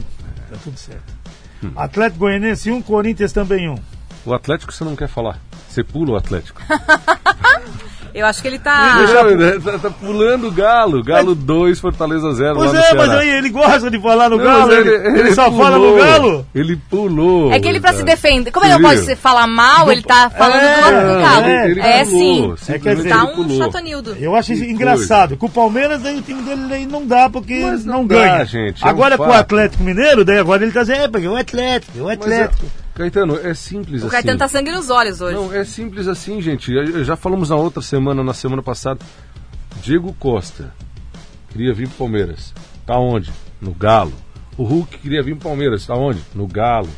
tá 0.50 0.56
tudo 0.62 0.78
certo. 0.78 1.12
Hum. 1.62 1.70
Atlético 1.76 2.20
Goianense 2.20 2.70
1, 2.70 2.82
Corinthians 2.82 3.32
também 3.32 3.68
1. 3.68 3.74
O 4.24 4.34
Atlético 4.34 4.72
você 4.72 4.84
não 4.84 4.94
quer 4.94 5.08
falar. 5.08 5.38
Você 5.68 5.82
pula 5.82 6.12
o 6.12 6.16
Atlético. 6.16 6.60
Eu 8.14 8.26
acho 8.26 8.40
que 8.42 8.48
ele 8.48 8.58
tá. 8.58 9.06
Não, 9.36 9.60
tá, 9.60 9.78
tá 9.78 9.90
pulando 9.90 10.48
o 10.48 10.50
Galo. 10.50 11.02
Galo 11.04 11.34
2, 11.34 11.78
Fortaleza 11.78 12.32
0. 12.32 12.54
Pois 12.56 12.72
lá 12.72 12.78
no 12.78 12.84
é, 12.84 12.94
mas 12.94 13.10
aí 13.10 13.28
ele 13.28 13.48
gosta 13.50 13.90
de 13.90 14.00
falar 14.00 14.28
no 14.30 14.36
Não, 14.38 14.44
Galo, 14.44 14.66
mas 14.68 14.78
ele, 14.86 15.18
ele 15.20 15.34
só 15.34 15.50
pulou. 15.50 15.62
fala 15.64 15.78
no 15.78 15.96
Galo. 15.96 16.46
Ele 16.54 16.76
pulou. 16.90 17.52
É 17.52 17.60
que 17.60 17.68
ele, 17.68 17.80
pra 17.80 17.92
se 17.92 18.02
defender. 18.02 18.50
Como 18.50 18.64
ele 18.66 18.74
não 18.74 18.82
pode 18.82 19.16
falar 19.16 19.46
mal, 19.46 19.90
ele 19.92 20.02
tá 20.02 20.30
falando 20.30 20.60
É, 20.62 20.74
do 20.76 20.80
lado 20.80 21.06
do 21.06 21.12
Não, 21.12 21.20
Galo. 21.20 21.46
ele- 21.46 21.70
ele 21.72 21.80
É 21.80 22.04
pulou, 22.04 22.56
sim. 22.56 22.72
É, 22.72 22.78
quer 22.78 22.96
dizer, 22.96 23.08
Tá 23.10 23.24
ele 23.24 23.40
um 23.52 23.58
chatonildo. 23.58 24.16
Eu 24.18 24.34
acho 24.34 24.52
isso 24.52 24.64
Que 24.64 24.70
engraçado. 24.72 25.36
Com 25.36 25.46
o 25.46 25.50
Palmeiras, 25.50 26.04
aí 26.04 26.18
o 26.18 26.22
time 26.22 26.42
dele 26.42 26.74
aí 26.74 26.86
não 26.86 27.06
dá, 27.06 27.28
porque 27.30 27.60
Mas 27.60 27.84
não, 27.84 27.98
não 27.98 28.06
dá, 28.06 28.14
ganha. 28.16 28.44
gente, 28.44 28.82
é 28.82 28.86
um 28.86 28.90
agora 28.90 29.16
com 29.16 29.26
o. 29.28 29.32
Atlético 29.32 29.82
Mineiro, 29.84 30.24
daí 30.24 30.38
agora 30.38 30.62
ele 30.62 30.72
tá 30.72 30.80
dizendo, 30.80 31.02
é, 31.04 31.08
porque 31.08 31.26
é 31.26 31.30
o 31.30 31.36
Atlético, 31.36 31.98
é 31.98 32.02
o 32.02 32.04
Mas, 32.06 32.18
Atlético. 32.18 32.66
É- 32.94 32.98
Caetano, 32.98 33.36
é 33.36 33.54
simples 33.54 34.02
O 34.02 34.06
assim. 34.06 34.12
Caetano 34.12 34.38
tá 34.38 34.48
sangue 34.48 34.70
nos 34.72 34.90
olhos 34.90 35.20
hoje. 35.20 35.34
Não, 35.36 35.52
é 35.52 35.64
simples 35.64 36.08
assim, 36.08 36.40
gente. 36.40 36.72
Já 37.04 37.16
falamos 37.16 37.50
na 37.50 37.56
outra 37.56 37.82
semana, 37.82 38.22
na 38.24 38.34
semana 38.34 38.62
passada. 38.62 39.00
Diego 39.82 40.12
Costa 40.18 40.72
queria 41.50 41.72
vir 41.72 41.88
pro 41.88 41.98
Palmeiras. 41.98 42.52
Tá 42.86 42.98
onde? 42.98 43.30
No 43.60 43.72
Galo. 43.72 44.12
O 44.56 44.64
Hulk 44.64 44.98
queria 44.98 45.22
vir 45.22 45.36
pro 45.36 45.48
Palmeiras. 45.48 45.86
Tá 45.86 45.94
onde? 45.94 46.20
No 46.34 46.46
Galo. 46.46 46.88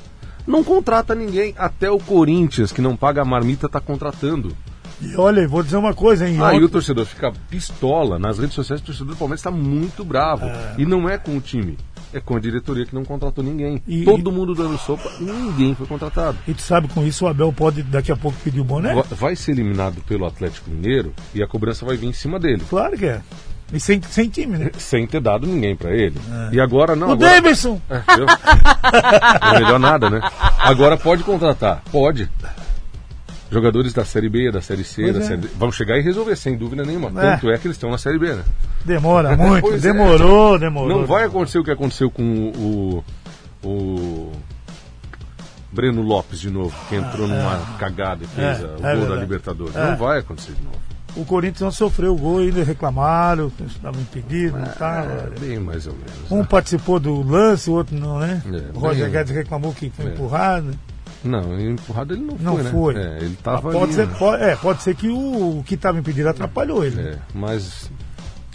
Não 0.46 0.64
contrata 0.64 1.14
ninguém. 1.14 1.54
Até 1.58 1.90
o 1.90 1.98
Corinthians, 1.98 2.72
que 2.72 2.80
não 2.80 2.96
paga 2.96 3.22
a 3.22 3.24
marmita, 3.24 3.68
tá 3.68 3.80
contratando. 3.80 4.56
E 5.02 5.16
olha, 5.16 5.46
vou 5.48 5.62
dizer 5.62 5.76
uma 5.76 5.94
coisa, 5.94 6.28
hein? 6.28 6.36
Aí 6.42 6.56
ontem- 6.56 6.64
o 6.64 6.68
torcedor 6.68 7.06
fica 7.06 7.32
pistola. 7.48 8.18
Nas 8.18 8.38
redes 8.38 8.54
sociais, 8.54 8.80
o 8.82 8.84
torcedor 8.84 9.14
do 9.14 9.18
Palmeiras 9.18 9.40
está 9.40 9.50
muito 9.50 10.04
bravo. 10.04 10.44
E 10.76 10.84
não 10.84 11.08
é 11.08 11.16
com 11.18 11.36
o 11.36 11.40
time. 11.40 11.78
É 12.12 12.18
com 12.20 12.34
a 12.36 12.40
diretoria 12.40 12.84
que 12.84 12.94
não 12.94 13.04
contratou 13.04 13.42
ninguém. 13.44 13.80
E- 13.86 14.04
Todo 14.04 14.32
mundo 14.32 14.54
dando 14.54 14.76
sopa, 14.78 15.08
ninguém 15.20 15.74
foi 15.74 15.86
contratado. 15.86 16.36
E 16.48 16.52
tu 16.54 16.60
sabe, 16.62 16.88
com 16.88 17.04
isso 17.06 17.24
o 17.24 17.28
Abel 17.28 17.52
pode 17.52 17.82
daqui 17.84 18.10
a 18.10 18.16
pouco 18.16 18.36
pedir 18.42 18.60
o 18.60 18.64
boné? 18.64 18.94
Va- 18.94 19.04
Vai 19.10 19.36
ser 19.36 19.52
eliminado 19.52 20.00
pelo 20.08 20.26
Atlético 20.26 20.70
Mineiro 20.70 21.12
e 21.34 21.42
a 21.42 21.46
cobrança 21.46 21.86
vai 21.86 21.96
vir 21.96 22.08
em 22.08 22.12
cima 22.12 22.38
dele. 22.40 22.62
Claro 22.68 22.96
que 22.98 23.06
é. 23.06 23.20
E 23.72 23.78
sem, 23.78 24.02
sem 24.02 24.28
time, 24.28 24.58
né? 24.58 24.70
Sem 24.78 25.06
ter 25.06 25.20
dado 25.20 25.46
ninguém 25.46 25.76
pra 25.76 25.94
ele. 25.94 26.16
E 26.50 26.60
agora 26.60 26.96
não. 26.96 27.10
o 27.10 27.12
agora... 27.12 27.40
Davidson! 27.40 27.80
É, 27.88 28.02
é 29.56 29.60
melhor 29.60 29.78
nada, 29.78 30.10
né? 30.10 30.20
Agora 30.58 30.96
pode 30.96 31.22
contratar. 31.22 31.80
Pode. 31.92 32.28
Jogadores 33.50 33.92
da 33.92 34.04
Série 34.04 34.28
B, 34.28 34.50
da 34.52 34.60
Série 34.60 34.84
C, 34.84 35.02
Pois 35.02 35.14
da 35.14 35.20
é. 35.20 35.22
Série 35.26 35.40
D. 35.42 35.48
Vão 35.58 35.72
chegar 35.72 35.98
e 35.98 36.02
resolver, 36.02 36.36
sem 36.36 36.56
dúvida 36.56 36.84
nenhuma. 36.84 37.08
É. 37.20 37.32
Tanto 37.32 37.50
é 37.50 37.58
que 37.58 37.66
eles 37.66 37.76
estão 37.76 37.90
na 37.90 37.98
Série 37.98 38.18
B, 38.18 38.32
né? 38.34 38.44
Demora 38.84 39.34
muito, 39.36 39.62
Pois 39.62 39.84
é. 39.84 39.92
demorou, 39.92 40.58
demorou. 40.58 40.98
Não 41.00 41.06
vai 41.06 41.24
acontecer 41.24 41.58
o 41.58 41.64
que 41.64 41.70
aconteceu 41.70 42.10
com 42.10 42.22
o, 42.22 43.04
o, 43.62 43.68
o 43.68 44.32
Breno 45.72 46.02
Lopes 46.02 46.40
de 46.40 46.50
novo, 46.50 46.74
que 46.88 46.94
entrou 46.96 47.26
numa 47.28 47.58
cagada 47.78 48.24
e 48.24 48.26
fez 48.26 48.60
É, 48.60 48.64
o 48.64 48.86
é 48.86 48.96
gol 48.96 49.08
da. 49.08 49.16
Libertadores. 49.16 49.76
É. 49.76 49.90
Não 49.90 49.96
vai 49.96 50.18
acontecer 50.20 50.52
de 50.52 50.62
novo. 50.62 50.76
O 51.16 51.24
Corinthians 51.24 51.60
não 51.62 51.72
sofreu 51.72 52.14
o 52.14 52.16
gol, 52.16 52.38
ainda 52.38 52.62
reclamaram, 52.62 53.50
estava 53.66 54.00
impedido, 54.00 54.56
não 54.56 54.64
estava. 54.66 55.12
É, 55.36 55.40
bem 55.40 55.58
mais 55.58 55.84
ou 55.88 55.92
menos. 55.94 56.30
Um 56.30 56.38
né? 56.38 56.46
participou 56.48 57.00
do 57.00 57.20
lance, 57.28 57.68
o 57.68 57.72
outro 57.72 57.96
não, 57.98 58.20
né? 58.20 58.40
É, 58.46 58.76
o 58.76 58.78
Roger 58.78 59.04
bem- 59.06 59.12
Guedes 59.14 59.34
reclamou 59.34 59.74
que 59.74 59.90
foi 59.90 60.06
É. 60.06 60.08
empurrado. 60.10 60.70
Não, 61.22 61.60
empurrado 61.60 62.14
ele 62.14 62.22
não, 62.22 62.36
Não 62.38 62.56
foi, 62.58 62.64
foi. 62.70 62.94
né? 62.94 63.18
É, 63.20 63.24
ele 63.24 63.36
Ah, 63.40 63.42
tava 63.42 63.62
pode, 63.72 63.84
ali, 63.84 63.92
ser, 63.94 64.06
né? 64.06 64.14
pode, 64.18 64.42
é, 64.42 64.56
pode 64.56 64.82
ser 64.82 64.94
que 64.96 65.08
o, 65.08 65.58
o 65.58 65.64
que 65.64 65.74
estava 65.74 65.98
impedido 65.98 66.28
atrapalhou 66.28 66.84
ele. 66.84 67.00
É, 67.00 67.18
mas 67.34 67.90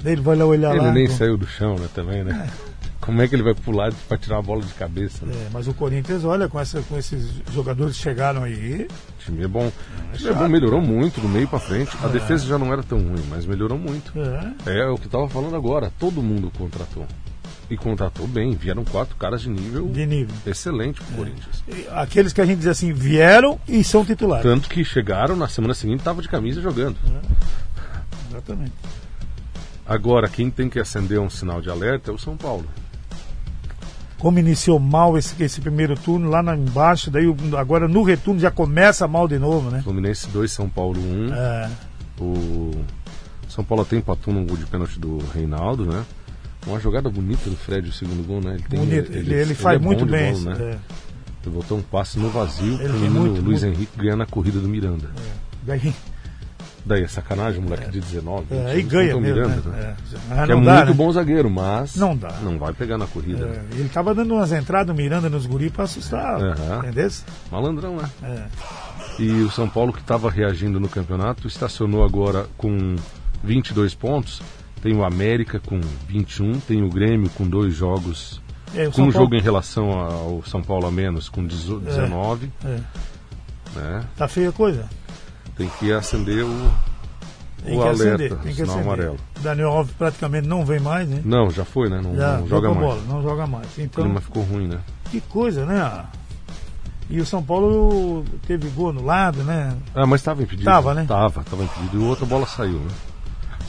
Ele 0.03 0.21
vai 0.21 0.35
lá 0.35 0.45
olhar 0.45 0.75
ele 0.75 0.85
lá. 0.85 0.91
nem 0.91 1.07
com- 1.07 1.13
saiu 1.13 1.37
do 1.37 1.45
chão, 1.47 1.75
né, 1.75 1.87
também, 1.93 2.23
né? 2.23 2.49
Como 3.01 3.21
é 3.21 3.27
que 3.27 3.35
ele 3.35 3.43
vai 3.43 3.53
pular 3.53 3.93
pra 4.07 4.17
tirar 4.17 4.39
a 4.39 4.41
bola 4.41 4.63
de 4.63 4.73
cabeça, 4.73 5.27
né? 5.27 5.33
É, 5.35 5.49
mas 5.53 5.67
o 5.67 5.75
Corinthians, 5.75 6.25
olha, 6.25 6.47
com, 6.49 6.59
essa, 6.59 6.81
com 6.81 6.97
esses 6.97 7.27
jogadores 7.53 7.95
que 7.97 8.01
chegaram 8.01 8.41
aí, 8.43 8.87
O 9.19 9.23
time 9.23 9.43
é 9.43 9.47
bom. 9.47 9.71
O 10.11 10.17
time 10.17 10.31
é 10.31 10.33
bom, 10.33 10.47
melhorou 10.47 10.81
muito 10.81 11.21
do 11.21 11.29
meio 11.29 11.47
pra 11.47 11.59
frente. 11.59 11.95
A 12.01 12.07
defesa 12.07 12.47
já 12.47 12.57
não 12.57 12.73
era 12.73 12.81
tão 12.81 12.97
ruim, 12.97 13.23
mas 13.29 13.45
melhorou 13.45 13.77
muito. 13.77 14.11
é, 14.65 14.79
É 14.79 14.87
o 14.89 14.97
que 14.97 15.05
eu 15.05 15.11
tava 15.11 15.29
falando 15.29 15.55
agora. 15.55 15.91
Todo 15.99 16.23
mundo 16.23 16.51
contratou. 16.57 17.05
E 17.69 17.75
contratou 17.75 18.27
bem. 18.27 18.51
Vieram 18.53 18.83
quatro 18.83 19.15
caras 19.15 19.41
de 19.41 19.49
nível 19.49 19.87
de 19.87 20.05
nível. 20.05 20.35
excelente 20.45 21.01
pro 21.01 21.15
Corinthians. 21.17 21.63
E 21.67 21.87
Aqueles 21.91 22.31
que 22.31 22.39
a 22.41 22.45
gente 22.45 22.59
diz 22.59 22.67
assim, 22.67 22.93
vieram 22.93 23.59
e 23.67 23.83
são 23.83 24.05
titulares. 24.05 24.43
Tanto 24.43 24.69
que 24.69 24.83
chegaram 24.83 25.35
na 25.35 25.47
semana 25.47 25.73
seguinte 25.73 26.03
tava 26.03 26.21
de 26.21 26.29
camisa 26.29 26.61
jogando. 26.61 26.97
Exatamente. 28.29 28.73
Agora, 29.85 30.27
quem 30.27 30.49
tem 30.49 30.69
que 30.69 30.79
acender 30.79 31.19
um 31.19 31.29
sinal 31.29 31.61
de 31.61 31.69
alerta 31.69 32.11
é 32.11 32.13
o 32.13 32.17
São 32.17 32.35
Paulo. 32.35 32.65
Como 34.17 34.39
iniciou 34.39 34.79
mal 34.79 35.17
esse, 35.17 35.41
esse 35.43 35.61
primeiro 35.61 35.95
turno 35.95 36.29
lá 36.29 36.41
na, 36.41 36.55
embaixo, 36.55 37.11
daí 37.11 37.25
agora 37.57 37.87
no 37.87 38.01
retorno 38.01 38.39
já 38.39 38.49
começa 38.49 39.07
mal 39.07 39.27
de 39.27 39.37
novo, 39.37 39.69
né? 39.69 39.81
Fluminense 39.83 40.27
2, 40.29 40.51
São 40.51 40.69
Paulo 40.69 40.99
1. 40.99 41.33
É, 41.33 41.69
O 42.19 42.71
São 43.47 43.63
Paulo 43.63 43.85
tem 43.85 43.99
empatou 43.99 44.33
num 44.33 44.45
gol 44.45 44.57
de 44.57 44.65
pênalti 44.65 44.99
do 44.99 45.17
Reinaldo, 45.33 45.85
né? 45.85 46.03
Uma 46.65 46.79
jogada 46.79 47.09
bonita 47.09 47.49
do 47.49 47.55
Fred, 47.55 47.89
o 47.89 47.93
segundo 47.93 48.25
gol, 48.25 48.41
né? 48.41 48.55
Ele, 48.55 48.63
tem- 48.63 48.79
bonito. 48.79 49.11
Ele, 49.13 49.33
ele 49.33 49.53
faz 49.55 49.75
é 49.75 49.79
bom 49.79 49.85
muito 49.85 50.05
de 50.05 50.11
bem. 50.11 50.33
bola, 50.33 50.53
isso, 50.53 50.63
né? 50.63 50.71
é. 50.71 50.77
Ele 51.45 51.55
botou 51.55 51.77
um 51.77 51.81
passe 51.83 52.17
no 52.17 52.29
vazio 52.29 52.81
Ele 52.81 52.93
menino 52.93 53.19
muito, 53.19 53.41
Luiz 53.41 53.61
muito- 53.63 53.75
Henrique 53.77 53.91
ganhando 53.97 54.23
a 54.23 54.25
corrida 54.25 54.59
do 54.59 54.67
Miranda. 54.67 55.09
Daí, 55.63 55.93
Daí 56.87 57.03
é 57.03 57.07
sacanagem, 57.07 57.61
moleque 57.61 57.89
de 57.89 57.99
19. 57.99 58.45
é, 58.51 58.55
20 58.55 58.67
aí 58.67 58.81
ganha 58.83 59.17
o 59.17 59.21
mesmo, 59.21 59.35
Miranda, 59.35 59.69
né? 59.69 59.77
né? 59.77 59.95
É. 60.13 60.17
Ah, 60.31 60.43
é 60.43 60.47
dá, 60.47 60.55
muito 60.55 60.67
né? 60.69 60.93
bom 60.93 61.11
zagueiro, 61.11 61.49
mas 61.49 61.95
Não 61.95 62.15
dá. 62.15 62.31
não 62.43 62.57
vai 62.59 62.73
pegar 62.73 62.97
na 62.97 63.07
corrida. 63.07 63.43
É, 63.45 63.75
ele 63.79 63.89
tava 63.89 64.13
dando 64.15 64.33
umas 64.35 64.51
entradas 64.51 64.87
no 64.87 64.93
Miranda 64.95 65.27
nos 65.29 65.45
guri 65.47 65.69
pra 65.71 65.83
assustar, 65.85 66.39
Aham. 66.41 66.79
entendeu? 66.83 67.09
Malandrão, 67.51 67.95
né? 67.97 68.09
É. 68.23 68.43
E 69.19 69.29
o 69.41 69.49
São 69.51 69.67
Paulo, 69.69 69.93
que 69.93 70.01
estava 70.01 70.29
reagindo 70.29 70.79
no 70.79 70.87
campeonato, 70.89 71.47
estacionou 71.47 72.03
agora 72.03 72.47
com 72.57 72.95
22 73.43 73.93
pontos. 73.95 74.41
Tem 74.85 74.95
o 74.95 75.03
América 75.03 75.59
com 75.59 75.81
21, 76.07 76.59
tem 76.59 76.83
o 76.83 76.89
Grêmio 76.89 77.27
com 77.31 77.43
dois 77.47 77.73
jogos, 77.73 78.39
É, 78.75 78.87
o 78.87 78.91
com 78.91 79.01
um 79.01 79.05
Paulo- 79.05 79.11
jogo 79.13 79.35
em 79.35 79.41
relação 79.41 79.89
ao 79.99 80.43
São 80.45 80.61
Paulo 80.61 80.85
a 80.85 80.91
menos, 80.91 81.27
com 81.27 81.43
18 81.43 81.83
19. 81.85 82.51
É. 82.63 82.79
Né? 83.75 84.03
Tá 84.15 84.27
feia 84.27 84.49
a 84.49 84.51
coisa. 84.51 84.87
Tem 85.57 85.67
que 85.79 85.91
acender 85.91 86.45
o, 86.45 86.71
Tem 87.63 87.75
o 87.79 87.81
que 87.81 87.87
alerta, 87.87 88.35
acender, 88.35 88.51
o 88.51 88.53
sinal 88.53 88.79
amarelo. 88.79 89.17
Daniel 89.41 89.69
Alves 89.71 89.91
praticamente 89.97 90.47
não 90.47 90.63
vem 90.63 90.79
mais, 90.79 91.09
né? 91.09 91.19
Não, 91.25 91.49
já 91.49 91.65
foi, 91.65 91.89
né? 91.89 91.99
Não, 91.99 92.15
Já 92.15 92.37
não 92.37 92.47
joga 92.47 92.67
mais. 92.69 92.79
bola, 92.81 93.01
não 93.07 93.23
joga 93.23 93.47
mais. 93.47 93.65
O 93.75 93.81
Então, 93.81 94.03
clima 94.03 94.21
ficou 94.21 94.43
ruim, 94.43 94.67
né? 94.67 94.79
que 95.09 95.19
coisa, 95.19 95.65
né? 95.65 96.05
E 97.09 97.19
o 97.19 97.25
São 97.25 97.41
Paulo 97.41 98.23
teve 98.45 98.69
gol 98.69 98.89
anulado, 98.91 99.43
né? 99.43 99.75
Ah, 99.95 100.05
mas 100.05 100.21
estava 100.21 100.43
impedido. 100.43 100.65
Tava, 100.65 100.93
né? 100.93 101.05
Tava, 101.07 101.43
tava 101.43 101.63
impedido. 101.63 101.99
E 101.99 102.03
outra 102.03 102.25
bola 102.27 102.45
saiu, 102.45 102.77
né? 102.77 102.91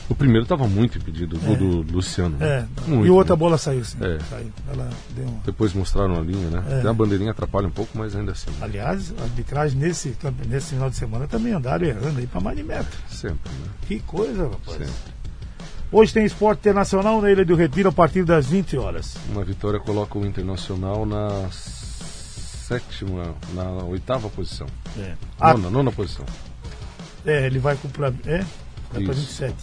O 0.09 0.15
primeiro 0.15 0.43
estava 0.43 0.67
muito 0.67 0.97
impedido, 0.97 1.35
o 1.35 1.39
gol 1.39 1.55
do 1.83 1.93
Luciano. 1.93 2.37
É. 2.39 2.61
né? 2.61 2.67
Muito, 2.87 3.05
e 3.07 3.09
outra 3.09 3.35
né? 3.35 3.39
bola 3.39 3.57
saiu, 3.57 3.83
sim. 3.83 3.97
É. 4.01 4.17
Saiu. 4.29 4.51
Ela 4.71 4.89
deu 5.15 5.25
uma... 5.25 5.41
Depois 5.45 5.73
mostraram 5.73 6.17
a 6.17 6.21
linha, 6.21 6.49
né? 6.49 6.81
É. 6.83 6.87
A 6.87 6.93
bandeirinha 6.93 7.31
atrapalha 7.31 7.67
um 7.67 7.71
pouco, 7.71 7.97
mas 7.97 8.15
ainda 8.15 8.31
assim. 8.31 8.49
Aliás, 8.61 9.13
a 9.19 9.23
arbitragem 9.23 9.77
nesse, 9.77 10.15
nesse 10.47 10.69
final 10.75 10.89
de 10.89 10.95
semana 10.95 11.27
também 11.27 11.51
andaram 11.51 11.85
errando 11.85 12.19
aí 12.19 12.27
pra 12.27 12.39
mais 12.39 12.55
de 12.55 12.63
metro. 12.63 12.97
Sempre, 13.09 13.51
né? 13.51 13.67
Que 13.85 13.99
coisa, 13.99 14.43
rapaz. 14.43 14.77
Sempre. 14.77 15.17
Hoje 15.91 16.13
tem 16.13 16.25
esporte 16.25 16.59
internacional 16.59 17.21
na 17.21 17.31
Ilha 17.31 17.45
do 17.45 17.55
Retiro 17.55 17.89
a 17.89 17.91
partir 17.93 18.23
das 18.23 18.45
20 18.47 18.77
horas. 18.77 19.15
Uma 19.29 19.43
vitória 19.43 19.79
coloca 19.79 20.17
o 20.17 20.25
Internacional 20.25 21.05
na 21.05 21.49
sétima, 22.67 23.33
na 23.53 23.83
oitava 23.85 24.29
posição. 24.29 24.67
É. 24.97 25.13
A- 25.39 25.53
Nona, 25.53 25.69
nona 25.69 25.91
posição. 25.91 26.25
É, 27.25 27.45
ele 27.45 27.59
vai 27.59 27.75
pra, 27.75 28.07
é, 28.25 28.37
vai 28.91 29.03
pra 29.03 29.13
Isso. 29.13 29.21
27. 29.21 29.55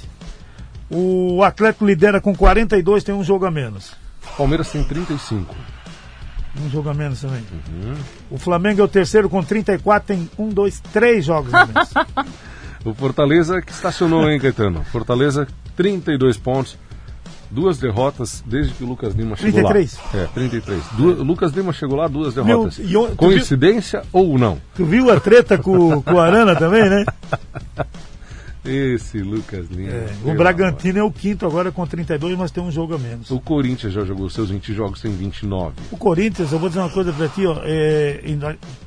O 0.91 1.43
Atlético 1.43 1.85
lidera 1.87 2.21
com 2.21 2.35
42, 2.35 3.03
tem 3.05 3.15
um 3.15 3.25
jogo 3.25 3.47
a 3.47 3.51
menos. 3.51 3.93
Palmeiras 4.37 4.71
tem 4.71 4.83
35. 4.85 5.55
Um 6.65 6.71
jogo 6.71 6.89
a 6.89 6.95
menos 6.95 7.21
também. 7.21 7.43
Uhum. 7.73 7.95
O 8.31 8.39
Flamengo 8.39 8.81
é 8.81 8.85
o 8.85 8.89
terceiro 8.89 9.29
com 9.29 9.43
34, 9.43 10.07
tem 10.07 10.31
um, 10.39 10.49
dois, 10.49 10.81
três 10.93 11.25
jogos 11.25 11.53
a 11.53 11.67
menos. 11.67 11.91
O 12.85 12.93
Fortaleza 12.93 13.63
que 13.63 13.73
estacionou, 13.73 14.29
hein, 14.31 14.39
Caetano? 14.39 14.85
Fortaleza, 14.85 15.49
32 15.75 16.37
pontos. 16.37 16.77
Duas 17.51 17.79
derrotas 17.79 18.45
desde 18.47 18.75
que 18.75 18.85
o 18.85 18.87
Lucas 18.87 19.15
Lima 19.15 19.37
chegou 19.37 19.53
33? 19.71 19.99
lá. 20.13 20.21
É, 20.21 20.27
33. 20.27 20.83
Du- 20.93 21.21
o 21.21 21.23
Lucas 21.23 21.53
Lima 21.53 21.73
chegou 21.73 21.97
lá, 21.97 22.07
duas 22.09 22.35
derrotas. 22.35 22.79
e 22.79 22.95
o- 22.95 23.09
tu 23.09 23.17
Coincidência 23.17 24.03
ou 24.13 24.37
não? 24.39 24.61
tu 24.75 24.85
viu 24.85 25.11
a 25.11 25.19
treta 25.19 25.57
com, 25.57 26.03
com 26.03 26.13
o 26.15 26.21
Arana 26.21 26.55
também, 26.57 26.91
né? 26.91 27.07
Esse 28.65 29.19
Lucas 29.19 29.69
Lima. 29.69 29.91
É, 29.91 30.09
o 30.25 30.35
Bragantino 30.35 30.99
é 30.99 31.03
o 31.03 31.11
quinto 31.11 31.47
agora 31.47 31.71
com 31.71 31.87
32, 31.87 32.37
mas 32.37 32.51
tem 32.51 32.63
um 32.63 32.71
jogo 32.71 32.95
a 32.95 32.99
menos. 32.99 33.31
amor. 33.31 33.41
O 33.41 33.45
Corinthians 33.45 33.93
já 33.93 34.05
jogou 34.05 34.29
seus 34.31 34.51
20 34.51 34.73
jogos, 34.73 35.01
tem 35.01 35.13
29. 35.13 35.75
O 35.91 35.97
Corinthians, 35.97 36.51
eu 36.51 36.59
vou 36.59 36.69
dizer 36.69 36.81
uma 36.81 36.91
coisa 36.91 37.13
pra 37.13 37.29
ti, 37.29 37.47
ó, 37.47 37.61
é, 37.63 38.21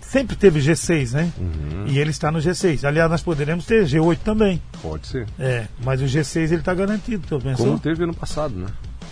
sempre 0.02 0.36
teve 0.36 0.60
G6, 0.60 1.14
né? 1.14 1.32
Uhum. 1.38 1.86
E 1.88 2.00
ele 2.00 2.10
está 2.10 2.32
no 2.32 2.40
G6. 2.40 2.84
Aliás, 2.86 3.10
nós 3.10 3.22
poderemos 3.22 3.66
ter 3.66 3.86
G8 3.86 4.18
também. 4.24 4.62
Pode 4.82 5.08
ser. 5.08 5.28
É, 5.38 5.68
mas 5.84 6.02
o 6.02 6.06
G6 6.06 6.46
ele 6.46 6.56
está 6.56 6.74
garantido, 6.74 7.26
tu 7.28 7.40
pensou? 7.40 7.66
Como 7.68 7.80
teve 7.80 8.04
ano 8.04 8.14
passado, 8.14 8.56
né? 8.56 8.68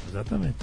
Exatamente. 0.09 0.55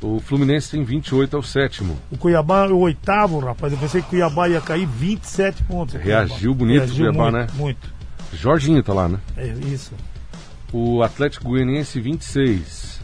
O 0.00 0.20
Fluminense 0.20 0.70
tem 0.70 0.84
28 0.84 1.36
ao 1.36 1.42
sétimo. 1.42 1.98
O 2.10 2.16
Cuiabá 2.16 2.66
é 2.66 2.68
o 2.68 2.78
oitavo, 2.78 3.40
rapaz. 3.40 3.72
Eu 3.72 3.78
pensei 3.78 4.00
que 4.00 4.06
o 4.06 4.10
Cuiabá 4.10 4.48
ia 4.48 4.60
cair 4.60 4.86
27 4.86 5.64
pontos. 5.64 5.94
o 5.96 5.98
Reagiu 5.98 6.54
bonito 6.54 6.82
o 6.82 6.86
Reagiu 6.86 7.12
Cuiabá, 7.12 7.30
muito, 7.30 7.36
né? 7.36 7.46
Muito. 7.54 7.97
Jorginho 8.32 8.82
tá 8.82 8.92
lá, 8.92 9.08
né? 9.08 9.18
É 9.36 9.46
isso. 9.46 9.92
O 10.72 11.02
Atlético 11.02 11.48
Goianiense 11.48 12.00
26. 12.00 12.98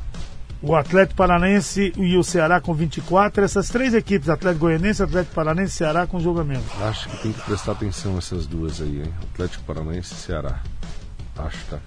O 0.62 0.74
Atlético 0.74 1.16
Paranaense 1.16 1.92
e 1.96 2.16
o 2.16 2.24
Ceará 2.24 2.58
com 2.60 2.72
24. 2.72 3.44
Essas 3.44 3.68
três 3.68 3.92
equipes, 3.92 4.28
Atlético 4.30 4.60
Goianiense, 4.66 5.02
Atlético 5.02 5.34
Paranaense 5.34 5.74
e 5.74 5.76
Ceará 5.76 6.06
com 6.06 6.18
menos. 6.42 6.64
Acho 6.82 7.08
que 7.10 7.16
tem 7.22 7.32
que 7.32 7.40
prestar 7.42 7.72
atenção 7.72 8.16
essas 8.16 8.46
duas 8.46 8.80
aí, 8.80 9.02
hein? 9.02 9.12
Atlético 9.34 9.62
Paranaense 9.64 10.14
e 10.14 10.16
Ceará. 10.16 10.60
Acho, 11.36 11.58
tá. 11.68 11.78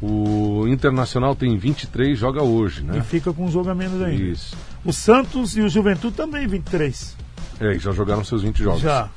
O 0.00 0.66
Internacional 0.66 1.36
tem 1.36 1.56
23, 1.56 2.18
joga 2.18 2.42
hoje, 2.42 2.80
E 2.80 2.84
né? 2.84 3.02
fica 3.02 3.32
com 3.32 3.44
um 3.44 3.50
jogo 3.50 3.70
a 3.70 3.74
menos 3.74 4.02
ainda. 4.02 4.20
Isso. 4.20 4.56
O 4.84 4.92
Santos 4.92 5.56
e 5.56 5.60
o 5.60 5.68
Juventude 5.68 6.16
também 6.16 6.46
23. 6.48 7.16
É, 7.60 7.78
já 7.78 7.92
jogaram 7.92 8.24
seus 8.24 8.42
20 8.42 8.64
jogos. 8.64 8.80
Já. 8.80 9.08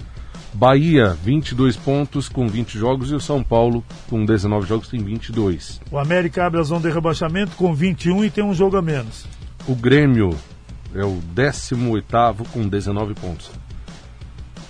Bahia, 0.56 1.10
22 1.22 1.76
pontos 1.76 2.30
com 2.30 2.48
20 2.48 2.80
jogos. 2.80 3.12
E 3.12 3.14
o 3.14 3.20
São 3.20 3.44
Paulo, 3.44 3.84
com 4.10 4.24
19 4.24 4.66
jogos, 4.66 4.88
tem 4.88 5.04
22. 5.04 5.82
O 5.92 5.98
América 5.98 6.46
abre 6.46 6.62
a 6.62 6.64
zona 6.64 6.88
de 6.88 6.94
rebaixamento 6.94 7.58
com 7.58 7.76
21 7.76 8.24
e 8.24 8.30
tem 8.30 8.42
um 8.42 8.54
jogo 8.54 8.78
a 8.78 8.82
menos. 8.82 9.26
O 9.68 9.76
Grêmio 9.76 10.34
é 10.94 11.04
o 11.04 11.20
18 11.34 12.06
com 12.54 12.68
19 12.70 13.14
pontos. 13.16 13.52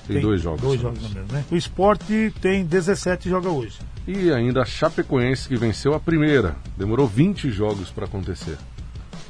Tem, 0.08 0.20
dois 0.20 0.42
jogos. 0.42 0.62
Dois 0.62 0.82
jogos 0.82 1.06
a 1.06 1.10
menos, 1.10 1.32
né? 1.32 1.46
O 1.52 1.56
Esporte 1.56 2.34
tem 2.42 2.66
17 2.66 3.28
e 3.28 3.32
joga 3.32 3.50
hoje. 3.50 3.78
E 4.08 4.32
ainda 4.32 4.64
a 4.64 4.66
Chapecoense 4.66 5.48
que 5.48 5.56
venceu 5.56 5.94
a 5.94 6.00
primeira. 6.00 6.56
Demorou 6.76 7.06
20 7.08 7.52
jogos 7.52 7.92
para 7.92 8.06
acontecer. 8.06 8.58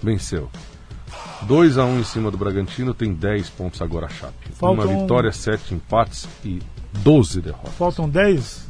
Venceu. 0.01 0.50
2 1.43 1.77
a 1.77 1.86
1 1.86 2.00
em 2.00 2.03
cima 2.03 2.31
do 2.31 2.38
Bragantino, 2.38 2.93
tem 2.93 3.13
10 3.13 3.50
pontos 3.50 3.81
agora 3.81 4.05
a 4.07 4.10
Chape. 4.10 4.34
Faltam- 4.53 4.86
Uma 4.86 5.01
vitória, 5.01 5.31
7 5.31 5.74
empates 5.74 6.27
e 6.43 6.62
12 6.93 7.41
derrotas. 7.41 7.74
Faltam 7.77 8.10
10, 8.10 8.65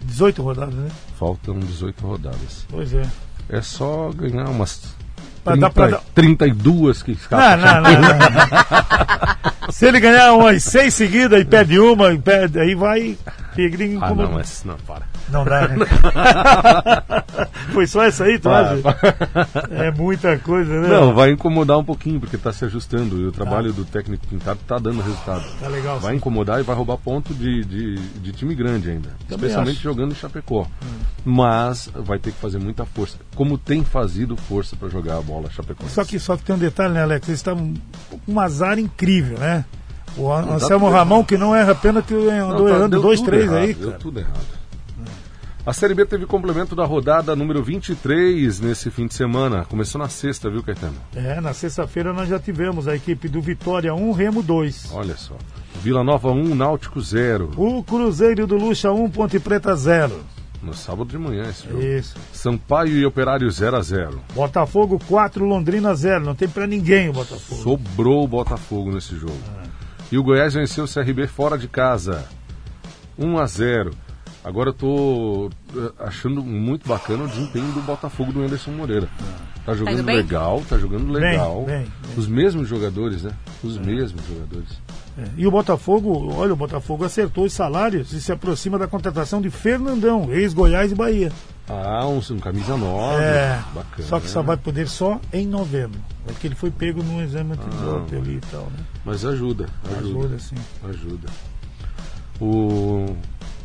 18 0.00 0.42
rodadas, 0.42 0.74
né? 0.74 0.88
Faltam 1.18 1.58
18 1.58 2.06
rodadas. 2.06 2.66
Pois 2.70 2.92
é. 2.94 3.06
É 3.48 3.60
só 3.60 4.10
ganhar 4.14 4.48
umas 4.48 4.94
Pra 5.42 5.52
30, 5.52 5.66
dar- 5.68 5.72
pra 5.74 5.86
dar- 5.88 6.02
32 6.14 7.02
que 7.02 7.10
Não, 7.10 7.18
escapam. 7.18 7.56
não, 7.58 7.82
não, 7.82 8.00
não. 8.00 9.72
Se 9.72 9.86
ele 9.86 10.00
ganhar 10.00 10.32
umas 10.34 10.62
seis 10.64 10.94
seguidas 10.94 11.40
e 11.40 11.44
perde 11.44 11.78
uma, 11.78 12.12
e 12.12 12.18
perde, 12.18 12.58
aí 12.58 12.74
vai. 12.74 13.18
Tigre 13.54 13.98
Ah, 14.00 14.08
como- 14.08 14.22
não, 14.22 14.32
mas 14.32 14.62
não, 14.64 14.76
para. 14.78 15.06
Não 15.30 15.44
dá, 15.44 15.68
né? 15.68 15.76
Foi 17.72 17.86
só 17.86 18.04
essa 18.04 18.24
aí, 18.24 18.38
tu 18.38 18.48
acha? 18.48 18.76
É 19.70 19.90
muita 19.90 20.38
coisa, 20.38 20.80
né? 20.80 20.88
Não, 20.88 21.14
vai 21.14 21.30
incomodar 21.30 21.78
um 21.78 21.84
pouquinho, 21.84 22.20
porque 22.20 22.36
está 22.36 22.52
se 22.52 22.64
ajustando. 22.64 23.20
E 23.20 23.26
o 23.26 23.32
trabalho 23.32 23.72
do 23.72 23.84
técnico 23.84 24.26
pintado 24.26 24.60
está 24.60 24.78
dando 24.78 25.00
resultado. 25.00 25.44
Tá 25.60 25.68
legal. 25.68 25.98
Vai 25.98 26.12
sim. 26.12 26.16
incomodar 26.18 26.60
e 26.60 26.62
vai 26.62 26.76
roubar 26.76 26.96
ponto 26.98 27.32
de, 27.34 27.64
de, 27.64 27.94
de 27.96 28.32
time 28.32 28.54
grande 28.54 28.90
ainda. 28.90 29.08
Também 29.28 29.46
especialmente 29.46 29.76
acho. 29.76 29.82
jogando 29.82 30.12
em 30.12 30.14
Chapecó. 30.16 30.66
Mas 31.24 31.90
vai 31.94 32.18
ter 32.18 32.32
que 32.32 32.38
fazer 32.38 32.58
muita 32.58 32.84
força. 32.84 33.16
Como 33.34 33.56
tem 33.56 33.82
fazido 33.84 34.36
força 34.36 34.76
para 34.76 34.88
jogar 34.88 35.16
a 35.18 35.22
bola 35.22 35.50
Chapecó. 35.50 35.84
Só 35.88 36.04
que, 36.04 36.18
só 36.18 36.36
que 36.36 36.44
tem 36.44 36.54
um 36.54 36.58
detalhe, 36.58 36.94
né, 36.94 37.02
Alex? 37.02 37.28
Eles 37.28 37.38
estão 37.40 37.74
com 38.10 38.32
um 38.32 38.40
azar 38.40 38.78
incrível, 38.78 39.38
né? 39.38 39.64
O 40.16 40.28
Não, 40.40 40.54
Anselmo 40.54 40.88
Ramão, 40.88 41.18
errado. 41.18 41.28
que 41.28 41.36
não 41.36 41.54
erra 41.54 41.74
pena 41.74 42.02
que 42.02 42.14
andou 42.14 42.66
tá, 42.68 42.74
errando 42.74 43.00
dois, 43.00 43.20
três 43.20 43.44
errado, 43.44 43.56
aí, 43.58 43.74
Deu 43.74 43.88
cara. 43.88 44.00
tudo 44.00 44.20
errado. 44.20 44.64
A 45.66 45.72
Série 45.72 45.94
B 45.94 46.04
teve 46.04 46.26
complemento 46.26 46.76
da 46.76 46.84
rodada 46.84 47.34
número 47.34 47.62
23 47.64 48.60
nesse 48.60 48.90
fim 48.90 49.06
de 49.06 49.14
semana. 49.14 49.64
Começou 49.64 49.98
na 49.98 50.10
sexta, 50.10 50.50
viu, 50.50 50.62
Caetano? 50.62 50.94
É, 51.16 51.40
na 51.40 51.54
sexta-feira 51.54 52.12
nós 52.12 52.28
já 52.28 52.38
tivemos 52.38 52.86
a 52.86 52.94
equipe 52.94 53.28
do 53.30 53.40
Vitória 53.40 53.94
1, 53.94 54.12
Remo 54.12 54.42
2. 54.42 54.90
Olha 54.92 55.16
só. 55.16 55.34
Vila 55.82 56.04
Nova 56.04 56.30
1, 56.30 56.54
Náutico 56.54 57.00
0. 57.00 57.52
O 57.56 57.82
Cruzeiro 57.82 58.46
do 58.46 58.56
Lucha 58.56 58.92
1, 58.92 59.08
Ponte 59.08 59.40
Preta 59.40 59.74
0. 59.74 60.12
No 60.62 60.74
sábado 60.74 61.06
de 61.06 61.16
manhã 61.18 61.48
esse 61.48 61.66
jogo. 61.66 61.80
Isso. 61.82 62.14
Sampaio 62.30 62.96
e 62.98 63.06
Operário 63.06 63.50
0 63.50 63.76
a 63.76 63.82
0 63.82 64.20
Botafogo 64.34 64.98
4, 65.08 65.44
Londrina 65.46 65.94
0. 65.94 66.24
Não 66.24 66.34
tem 66.34 66.48
pra 66.48 66.66
ninguém 66.66 67.08
o 67.08 67.12
Botafogo. 67.14 67.62
Sobrou 67.62 68.24
o 68.24 68.28
Botafogo 68.28 68.92
nesse 68.92 69.14
jogo. 69.16 69.32
E 70.12 70.18
o 70.18 70.22
Goiás 70.22 70.54
venceu 70.54 70.84
o 70.84 70.88
CRB 70.88 71.26
fora 71.26 71.56
de 71.58 71.66
casa. 71.68 72.24
1 73.18 73.38
a 73.38 73.46
0. 73.46 73.90
Agora 74.44 74.68
eu 74.70 74.74
tô 74.74 75.50
eh, 75.74 75.92
achando 76.00 76.42
muito 76.42 76.86
bacana 76.86 77.24
o 77.24 77.28
desempenho 77.28 77.72
do 77.72 77.80
Botafogo 77.80 78.32
do 78.32 78.42
Anderson 78.42 78.72
Moreira. 78.72 79.08
Tá 79.64 79.72
jogando 79.74 79.94
indo 79.94 80.04
bem? 80.04 80.16
legal, 80.16 80.62
tá 80.68 80.76
jogando 80.76 81.10
legal. 81.10 81.62
bem, 81.64 81.78
bem. 81.78 81.86
Os 82.18 82.26
mesmos 82.28 82.68
jogadores, 82.68 83.22
né? 83.22 83.30
Os 83.62 83.78
mesmos 83.78 84.22
jogadores. 84.26 84.68
É, 85.16 85.24
E 85.38 85.46
o 85.46 85.50
Botafogo, 85.50 86.34
olha, 86.34 86.52
o 86.52 86.56
Botafogo 86.56 87.04
acertou 87.04 87.44
os 87.46 87.52
salários 87.54 88.12
e 88.12 88.20
se 88.20 88.30
aproxima 88.30 88.78
da 88.78 88.86
contratação 88.86 89.40
de 89.40 89.48
Fernandão, 89.48 90.28
ex-Goiás 90.30 90.92
e 90.92 90.94
Bahia. 90.94 91.32
Ah, 91.66 92.06
um, 92.06 92.18
um 92.18 92.38
camisa 92.38 92.76
9. 92.76 93.22
É, 93.22 93.58
bacana. 93.74 94.06
só 94.08 94.20
que 94.20 94.28
só 94.28 94.42
vai 94.42 94.58
poder 94.58 94.86
só 94.86 95.18
em 95.32 95.46
novembro. 95.46 95.98
É 96.28 96.32
porque 96.32 96.46
ele 96.48 96.54
foi 96.54 96.70
pego 96.70 97.02
num 97.02 97.22
exame 97.22 97.52
Ah. 97.58 97.64
antidote 97.64 98.14
ali 98.16 98.34
e 98.34 98.40
tal, 98.50 98.64
né? 98.64 98.84
Mas 99.04 99.24
ajuda, 99.24 99.68
ajuda. 99.98 100.18
Ajuda, 100.18 100.38
sim. 100.38 100.56
Ajuda. 100.88 101.28
O 102.40 103.14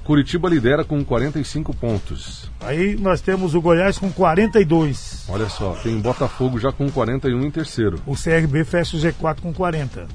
Curitiba 0.04 0.50
lidera 0.50 0.84
com 0.84 1.04
45 1.04 1.74
pontos. 1.76 2.50
Aí 2.62 2.96
nós 2.96 3.22
temos 3.22 3.56
o 3.56 3.62
Goiás 3.62 3.98
com 3.98 4.12
42. 4.12 5.26
Olha 5.30 5.48
só, 5.48 5.74
tem 5.84 6.00
Botafogo 6.00 6.60
já 6.60 6.72
com 6.72 6.90
41 6.90 7.46
em 7.46 7.52
terceiro. 7.52 8.02
O 8.06 8.16
CRB 8.16 8.66
fecha 8.66 8.98
o 8.98 9.00
G4 9.00 9.42
com 9.42 9.54
40. 9.54 10.08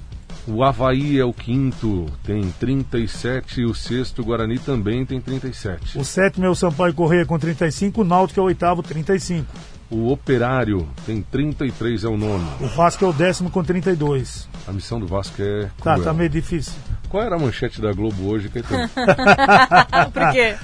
O 0.46 0.62
Havaí 0.62 1.18
é 1.18 1.24
o 1.24 1.32
quinto, 1.32 2.06
tem 2.22 2.50
37. 2.60 3.62
E 3.62 3.64
o 3.64 3.74
sexto, 3.74 4.20
o 4.20 4.24
Guarani, 4.24 4.58
também 4.58 5.06
tem 5.06 5.20
37. 5.20 5.98
O 5.98 6.04
sétimo 6.04 6.44
é 6.44 6.50
o 6.50 6.54
Sampaio 6.54 6.92
Correia 6.92 7.24
com 7.24 7.38
35. 7.38 8.02
O 8.02 8.04
Náutico 8.04 8.40
é 8.40 8.42
o 8.42 8.46
oitavo, 8.46 8.82
35. 8.82 9.46
O 9.90 10.10
Operário 10.10 10.88
tem 11.06 11.22
33, 11.22 12.04
é 12.04 12.08
o 12.08 12.16
nono. 12.16 12.46
O 12.60 12.66
Vasco 12.68 13.04
é 13.04 13.08
o 13.08 13.12
décimo 13.12 13.50
com 13.50 13.62
32. 13.62 14.48
A 14.66 14.72
missão 14.72 14.98
do 14.98 15.06
Vasco 15.06 15.40
é. 15.40 15.64
Tá, 15.82 15.92
cruel. 15.92 16.02
tá 16.04 16.12
meio 16.12 16.28
difícil. 16.30 16.72
Qual 17.08 17.22
era 17.22 17.36
a 17.36 17.38
manchete 17.38 17.80
da 17.80 17.92
Globo 17.92 18.28
hoje, 18.28 18.48
Caetano? 18.48 18.88
Por 20.12 20.32
quê? 20.32 20.56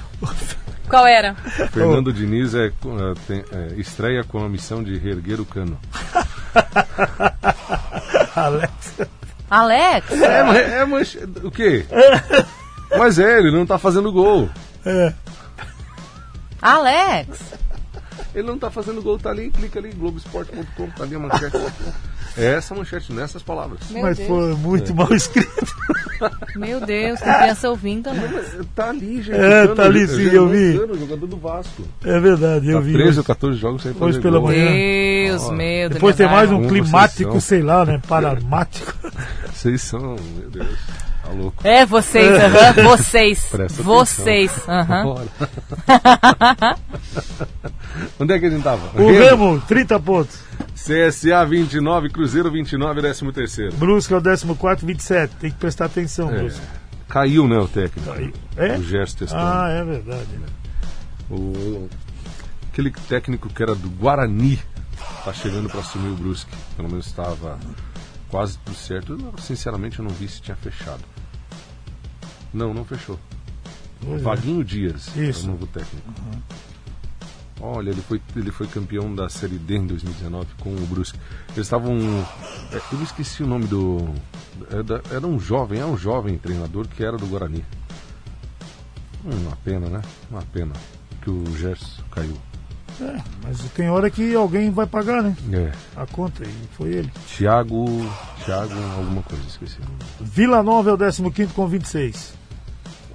Qual 0.89 1.07
era? 1.07 1.35
Fernando 1.71 2.13
Diniz 2.13 2.55
é, 2.55 2.67
é, 2.67 2.73
tem- 3.29 3.45
é, 3.53 3.75
estreia 3.77 4.25
com 4.25 4.43
a 4.45 4.49
missão 4.49 4.83
de 4.83 4.97
reerguer 4.99 5.41
o 5.41 5.45
cano. 5.45 5.79
Alex. 8.35 8.73
Alex? 9.49 10.11
É, 10.23 10.43
ma- 10.43 10.57
é 10.59 10.85
manchete. 10.85 11.27
O 11.45 11.51
quê? 11.51 11.85
Mas 12.99 13.19
é, 13.19 13.39
ele 13.39 13.53
não 13.53 13.65
tá 13.67 13.79
fazendo 13.79 14.11
gol. 14.13 14.49
É. 14.85 15.13
Alex? 16.61 17.39
Ele 18.35 18.47
não 18.47 18.59
tá 18.59 18.71
fazendo 18.71 19.03
gol, 19.03 19.19
tá 19.19 19.31
ali, 19.31 19.51
clica 19.51 19.79
ali, 19.81 19.91
Globoesporte.com, 19.91 20.87
tá 20.91 21.03
ali 21.03 21.15
a 21.17 21.19
manchete. 21.19 21.57
É 22.37 22.55
essa 22.55 22.75
manchete, 22.77 23.13
nessas 23.13 23.43
palavras. 23.43 23.81
Meu 23.91 24.03
Mas 24.03 24.17
Deus. 24.19 24.29
foi 24.29 24.55
muito 24.55 24.95
mal 24.95 25.13
escrito. 25.13 25.75
Meu 26.55 26.81
Deus, 26.81 27.19
tem 27.19 27.35
criança 27.35 27.69
ouvindo 27.71 28.05
também. 28.05 28.31
Tá 28.75 28.91
ali, 28.91 29.21
gente. 29.21 29.37
É, 29.37 29.67
tá 29.69 29.83
ali 29.85 30.07
sim, 30.07 30.31
Germano 30.31 30.37
eu 30.37 30.49
vi. 30.49 30.73
Jogador 31.01 31.27
do 31.27 31.37
Vasco. 31.37 31.83
É 32.05 32.21
verdade, 32.21 32.69
eu 32.71 32.79
Tá 32.79 32.85
vi. 32.85 32.93
13 32.93 33.09
hoje. 33.09 33.19
ou 33.19 33.25
14 33.25 33.59
jogos 33.59 33.83
sem 33.83 33.93
Hoje 33.99 34.21
pela 34.21 34.39
gol. 34.39 34.47
manhã. 34.49 34.67
Deus, 34.71 35.51
meu 35.51 35.59
Deus. 35.89 35.93
Depois 35.95 36.15
tem 36.17 36.27
mais 36.29 36.51
um 36.53 36.69
climático, 36.69 37.41
sei 37.41 37.63
lá, 37.63 37.85
né? 37.85 38.01
Paramático. 38.07 38.93
Vocês 39.53 39.83
são, 39.83 40.15
meu 40.37 40.51
Deus. 40.51 40.79
Tá 41.25 41.31
louco. 41.33 41.67
É, 41.67 41.85
vocês, 41.85 42.29
aham, 42.29 42.73
vocês. 42.97 43.45
Presta 43.51 43.83
vocês, 43.83 44.53
aham. 44.69 45.03
Bora. 45.05 45.29
Onde 48.19 48.35
é 48.35 48.39
que 48.39 48.47
a 48.47 48.51
gente 48.51 48.63
tava? 48.63 49.01
O 49.01 49.11
Remo, 49.11 49.61
30 49.61 50.01
pontos. 50.01 50.41
CSA 50.75 51.45
29, 51.47 52.11
Cruzeiro 52.11 52.51
29, 52.51 53.01
13 53.01 53.33
terceiro. 53.33 53.77
Brusque 53.77 54.15
é 54.15 54.17
o 54.17 54.23
14, 54.23 54.85
27. 54.87 55.37
Tem 55.37 55.51
que 55.51 55.57
prestar 55.59 55.87
atenção, 55.87 56.31
É. 56.31 56.39
Brusque. 56.39 56.61
Caiu, 57.09 57.49
né, 57.49 57.59
o 57.59 57.67
técnico? 57.67 58.11
Aí. 58.13 58.33
É? 58.57 58.77
O 58.79 58.83
Gerson 58.83 59.19
Testoni. 59.19 59.43
Ah, 59.43 59.69
é 59.69 59.85
verdade. 59.85 60.29
O, 61.29 61.89
aquele 62.73 62.91
técnico 62.91 63.49
que 63.49 63.63
era 63.63 63.75
do 63.75 63.91
Guarani 63.91 64.59
tá 65.25 65.33
chegando 65.33 65.69
para 65.69 65.81
assumir 65.81 66.11
o 66.11 66.15
Brusque. 66.15 66.51
Pelo 66.77 66.89
menos 66.89 67.07
estava 67.07 67.59
quase 68.29 68.59
tudo 68.59 68.77
certo. 68.77 69.13
Eu, 69.21 69.35
sinceramente, 69.39 69.99
eu 69.99 70.05
não 70.05 70.13
vi 70.13 70.29
se 70.29 70.41
tinha 70.41 70.57
fechado. 70.57 71.03
Não, 72.55 72.73
não 72.73 72.85
fechou. 72.85 73.19
Pois 74.01 74.21
é. 74.21 74.25
Vaguinho 74.25 74.65
Dias 74.65 75.15
Isso. 75.17 75.43
é 75.43 75.49
o 75.49 75.53
novo 75.53 75.67
técnico. 75.67 76.13
Olha, 77.63 77.91
ele 77.91 78.01
foi, 78.01 78.21
ele 78.35 78.51
foi 78.51 78.67
campeão 78.67 79.15
da 79.15 79.29
Série 79.29 79.59
D 79.59 79.77
em 79.77 79.87
2019 79.87 80.47
com 80.61 80.71
o 80.71 80.87
Brusque. 80.87 81.19
Eles 81.51 81.67
estavam. 81.67 81.97
é, 82.73 82.81
Eu 82.93 83.03
esqueci 83.03 83.43
o 83.43 83.47
nome 83.47 83.67
do. 83.67 84.09
Era, 84.71 85.03
era 85.15 85.27
um 85.27 85.39
jovem, 85.39 85.81
é 85.81 85.85
um 85.85 85.97
jovem 85.97 86.39
treinador 86.39 86.89
que 86.89 87.05
era 87.05 87.17
do 87.17 87.27
Guarani. 87.27 87.65
Uma 89.25 89.57
pena, 89.57 89.89
né? 89.89 90.03
Uma 90.31 90.43
pena 90.43 90.73
que 91.23 91.31
o 91.31 91.45
Gerson 91.57 92.03
caiu. 92.11 92.37
É, 93.01 93.23
mas 93.43 93.61
tem 93.73 93.89
hora 93.89 94.11
que 94.11 94.35
alguém 94.35 94.71
vai 94.71 94.87
pagar, 94.87 95.23
né? 95.23 95.37
É. 95.53 95.73
A 95.97 96.07
conta, 96.07 96.43
e 96.45 96.69
foi 96.77 96.89
ele. 96.89 97.11
Thiago. 97.37 97.87
Thiago, 98.45 98.73
alguma 98.97 99.23
coisa, 99.23 99.43
esqueci. 99.47 99.79
Vila 100.21 100.63
Nova 100.63 100.91
é 100.91 100.93
o 100.93 101.31
15 101.31 101.53
com 101.55 101.67
26. 101.67 102.35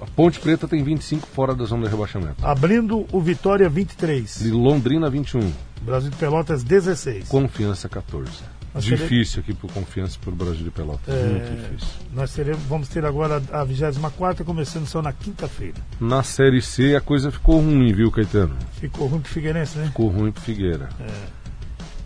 A 0.00 0.06
Ponte 0.06 0.38
Preta 0.38 0.68
tem 0.68 0.82
25 0.82 1.26
fora 1.26 1.54
da 1.54 1.64
zona 1.64 1.84
de 1.84 1.90
rebaixamento. 1.90 2.44
Abrindo 2.44 3.06
o 3.12 3.20
Vitória 3.20 3.68
23. 3.68 4.40
De 4.40 4.50
Londrina 4.50 5.08
21. 5.08 5.52
Brasil 5.82 6.10
de 6.10 6.16
Pelotas 6.16 6.62
16. 6.62 7.28
Confiança 7.28 7.88
14. 7.88 8.30
Nós 8.74 8.84
Difícil 8.84 9.40
aqui 9.40 9.54
pro 9.54 9.68
Confiança 9.68 10.18
pro 10.20 10.32
Brasil 10.32 10.62
de 10.62 10.70
Pelotas. 10.70 11.14
É. 11.14 11.26
Muito 11.26 11.62
difícil. 11.62 11.94
Nós 12.12 12.34
teremos, 12.34 12.62
vamos 12.64 12.88
ter 12.88 13.06
agora 13.06 13.42
a 13.50 13.64
24 13.64 14.44
começando 14.44 14.86
só 14.86 15.00
na 15.00 15.14
quinta-feira. 15.14 15.76
Na 15.98 16.22
Série 16.22 16.60
C 16.60 16.94
a 16.94 17.00
coisa 17.00 17.30
ficou 17.30 17.60
ruim, 17.60 17.90
viu, 17.94 18.10
Caetano? 18.10 18.54
Ficou 18.72 19.06
ruim 19.06 19.20
pro 19.20 19.30
Figueirense, 19.30 19.78
né? 19.78 19.86
Ficou 19.86 20.08
ruim 20.08 20.30
pro 20.30 20.42
Figueira. 20.42 20.90
É. 21.00 21.06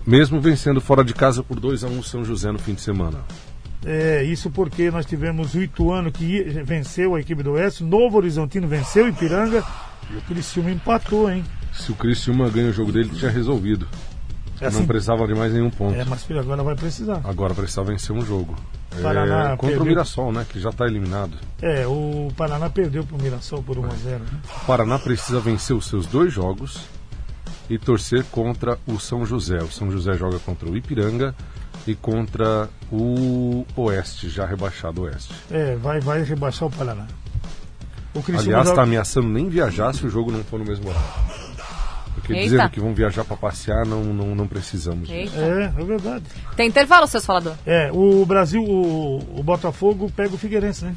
Mesmo 0.06 0.40
vencendo 0.40 0.80
fora 0.80 1.02
de 1.02 1.12
casa 1.12 1.42
por 1.42 1.58
2 1.58 1.82
a 1.82 1.88
1 1.88 2.02
São 2.04 2.24
José 2.24 2.52
no 2.52 2.58
fim 2.58 2.74
de 2.74 2.80
semana. 2.80 3.18
É, 3.84 4.22
isso 4.24 4.50
porque 4.50 4.90
nós 4.90 5.06
tivemos 5.06 5.54
o 5.54 5.60
Ituano 5.62 6.12
que 6.12 6.42
venceu 6.64 7.14
a 7.14 7.20
equipe 7.20 7.42
do 7.42 7.52
Oeste, 7.52 7.82
Novo 7.82 8.18
Horizontino 8.18 8.68
venceu 8.68 9.06
o 9.06 9.08
Ipiranga 9.08 9.64
e 10.12 10.16
o 10.16 10.20
Criciúma 10.22 10.70
empatou, 10.70 11.30
hein? 11.30 11.44
Se 11.72 11.90
o 11.90 11.94
Criciúma 11.94 12.48
ganha 12.50 12.68
o 12.68 12.72
jogo 12.72 12.92
dele, 12.92 13.08
tinha 13.10 13.30
resolvido. 13.30 13.88
É 14.60 14.66
assim- 14.66 14.80
Não 14.80 14.86
precisava 14.86 15.26
de 15.26 15.34
mais 15.34 15.52
nenhum 15.54 15.70
ponto. 15.70 15.94
É, 15.94 16.04
mas 16.04 16.22
filho, 16.24 16.40
agora 16.40 16.62
vai 16.62 16.74
precisar. 16.74 17.20
Agora 17.24 17.54
precisava 17.54 17.90
vencer 17.90 18.14
um 18.14 18.20
jogo. 18.20 18.54
É, 18.98 19.00
Paraná 19.00 19.50
contra 19.50 19.68
perdeu. 19.68 19.82
o 19.82 19.86
Mirassol, 19.86 20.32
né? 20.32 20.44
Que 20.46 20.60
já 20.60 20.68
está 20.68 20.84
eliminado. 20.84 21.38
É, 21.62 21.86
o 21.86 22.28
Paraná 22.36 22.68
perdeu 22.68 23.02
pro 23.04 23.16
Mirassol 23.16 23.62
por 23.62 23.78
1 23.78 23.86
a 23.86 23.94
0 23.94 24.18
né? 24.24 24.40
O 24.62 24.66
Paraná 24.66 24.98
precisa 24.98 25.40
vencer 25.40 25.74
os 25.74 25.86
seus 25.86 26.04
dois 26.06 26.30
jogos 26.30 26.80
e 27.70 27.78
torcer 27.78 28.24
contra 28.24 28.76
o 28.86 28.98
São 28.98 29.24
José. 29.24 29.58
O 29.62 29.70
São 29.70 29.90
José 29.90 30.12
joga 30.14 30.38
contra 30.40 30.68
o 30.68 30.76
Ipiranga 30.76 31.34
e 31.86 31.94
contra 31.94 32.68
o 32.92 33.64
Oeste, 33.76 34.28
já 34.28 34.44
rebaixado 34.46 35.02
Oeste. 35.02 35.32
É, 35.50 35.76
vai, 35.76 36.00
vai 36.00 36.22
rebaixar 36.22 36.68
o 36.68 36.70
Paraná. 36.70 37.06
O 38.12 38.22
Criciúma 38.22 38.40
Aliás, 38.40 38.64
joga- 38.64 38.70
está 38.70 38.82
ameaçando 38.82 39.28
nem 39.28 39.48
viajar 39.48 39.94
se 39.94 40.04
o 40.06 40.10
jogo 40.10 40.30
não 40.32 40.42
for 40.44 40.58
no 40.58 40.64
mesmo 40.64 40.88
horário. 40.88 41.08
Porque 42.14 42.32
Eita. 42.32 42.44
dizendo 42.44 42.70
que 42.70 42.80
vão 42.80 42.92
viajar 42.92 43.24
para 43.24 43.36
passear, 43.36 43.86
não, 43.86 44.02
não, 44.02 44.34
não 44.34 44.46
precisamos. 44.46 45.08
disso. 45.08 45.34
É, 45.38 45.72
é 45.80 45.84
verdade. 45.84 46.24
Tem 46.56 46.68
intervalo, 46.68 47.06
seus 47.06 47.24
falador? 47.24 47.54
É, 47.64 47.90
o 47.92 48.26
Brasil, 48.26 48.62
o, 48.62 49.38
o 49.38 49.42
Botafogo 49.42 50.10
pega 50.14 50.34
o 50.34 50.38
Figueirense, 50.38 50.84
né? 50.84 50.94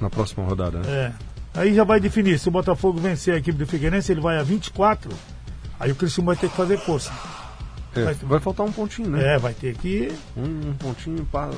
Na 0.00 0.08
próxima 0.08 0.44
rodada, 0.44 0.78
né? 0.78 0.88
É. 0.88 1.60
Aí 1.60 1.74
já 1.74 1.84
vai 1.84 1.98
definir. 2.00 2.38
Se 2.38 2.48
o 2.48 2.52
Botafogo 2.52 2.98
vencer 3.00 3.34
a 3.34 3.36
equipe 3.36 3.58
do 3.58 3.66
Figueirense, 3.66 4.12
ele 4.12 4.20
vai 4.20 4.38
a 4.38 4.42
24. 4.42 5.10
Aí 5.78 5.90
o 5.90 5.94
Criciúma 5.96 6.32
vai 6.34 6.40
ter 6.40 6.48
que 6.48 6.56
fazer 6.56 6.78
força. 6.78 7.12
É, 7.96 8.04
vai- 8.04 8.14
vai 8.14 8.40
faltar 8.40 8.66
um 8.66 8.72
pontinho, 8.72 9.10
né? 9.10 9.34
É, 9.34 9.38
vai 9.38 9.52
ter 9.54 9.76
que. 9.76 10.12
Um, 10.36 10.70
um 10.70 10.74
pontinho 10.74 11.24
para 11.30 11.50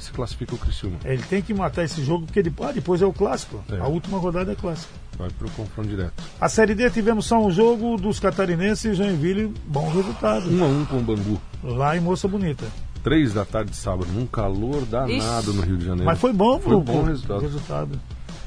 se 0.00 0.10
classifica 0.12 0.54
o 0.54 0.58
Criciúma. 0.58 0.96
Ele 1.04 1.22
tem 1.22 1.42
que 1.42 1.52
matar 1.54 1.84
esse 1.84 2.02
jogo, 2.02 2.26
porque 2.26 2.42
depois, 2.42 2.70
ah, 2.70 2.72
depois 2.72 3.02
é 3.02 3.06
o 3.06 3.12
clássico. 3.12 3.62
É. 3.70 3.78
A 3.78 3.86
última 3.86 4.18
rodada 4.18 4.52
é 4.52 4.54
clássico. 4.54 4.92
Vai 5.18 5.30
pro 5.30 5.50
confronto 5.50 5.88
direto. 5.88 6.12
A 6.40 6.48
Série 6.48 6.74
D 6.74 6.88
tivemos 6.90 7.26
só 7.26 7.44
um 7.44 7.50
jogo 7.50 7.96
dos 7.96 8.18
catarinenses 8.20 8.84
e 8.84 8.94
Joinville, 8.94 9.52
bom 9.66 9.88
resultado. 9.90 10.48
Um 10.50 10.62
a 10.64 10.66
um 10.66 10.84
com 10.84 10.98
o 10.98 11.02
Bangu. 11.02 11.40
Lá 11.62 11.96
em 11.96 12.00
Moça 12.00 12.26
Bonita. 12.28 12.64
Três 13.02 13.34
da 13.34 13.44
tarde 13.44 13.70
de 13.70 13.76
sábado, 13.76 14.08
num 14.12 14.26
calor 14.26 14.84
danado 14.84 15.12
Ixi. 15.12 15.52
no 15.56 15.62
Rio 15.62 15.76
de 15.76 15.84
Janeiro. 15.84 16.06
Mas 16.06 16.18
foi 16.18 16.32
bom, 16.32 16.58
Foi 16.60 16.72
pro- 16.74 16.80
bom 16.80 17.02
resultado. 17.04 17.40
resultado. 17.40 18.00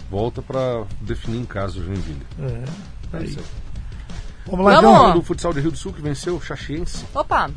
Volta 0.09 0.41
para 0.41 0.83
definir 1.01 1.39
em 1.39 1.45
casa 1.45 1.79
o 1.79 1.83
Joinville. 1.83 2.21
É. 2.39 2.63
Aí. 3.17 3.25
isso 3.25 3.39
aí. 3.39 3.45
Vamos 4.51 4.65
lá 4.65 4.81
Vamos. 4.81 4.99
então. 5.01 5.13
Do 5.13 5.21
futsal 5.23 5.53
de 5.53 5.61
Rio 5.61 5.71
do 5.71 5.77
Sul 5.77 5.93
que 5.93 6.01
venceu 6.01 6.35
o 6.35 6.41
Chachiense, 6.41 7.05
Opa, 7.15 7.49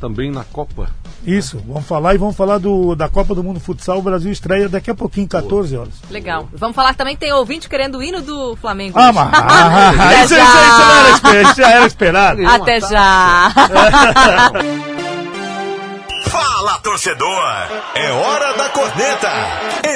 também 0.00 0.30
na 0.30 0.44
Copa. 0.44 0.88
Isso, 1.26 1.60
vamos 1.66 1.84
falar 1.86 2.14
e 2.14 2.18
vamos 2.18 2.36
falar 2.36 2.58
do, 2.58 2.94
da 2.94 3.08
Copa 3.08 3.34
do 3.34 3.42
Mundo 3.42 3.58
Futsal. 3.60 3.98
O 3.98 4.02
Brasil 4.02 4.30
estreia 4.30 4.68
daqui 4.68 4.90
a 4.90 4.94
pouquinho, 4.94 5.26
14 5.28 5.76
horas. 5.76 5.94
legal. 6.10 6.48
Vamos 6.52 6.76
falar 6.76 6.92
que 6.92 6.98
também 6.98 7.16
tem 7.16 7.32
ouvinte 7.32 7.68
querendo 7.68 7.98
o 7.98 8.02
hino 8.02 8.22
do 8.22 8.54
Flamengo. 8.56 8.96
Ah, 8.98 9.12
mas 9.12 9.30
ah, 9.34 10.14
isso, 10.24 10.34
já. 10.36 10.44
isso, 10.44 10.58
isso 10.58 10.78
não 10.78 10.96
era 10.96 11.10
esper- 11.10 11.42
isso 11.42 11.54
já 11.56 11.70
era 11.70 11.86
esperado. 11.86 12.46
Até 12.46 12.80
já. 12.80 13.52
Fala, 16.30 16.78
torcedor! 16.80 17.42
É 17.94 18.12
hora 18.12 18.52
da 18.56 18.68
corneta! 18.68 19.30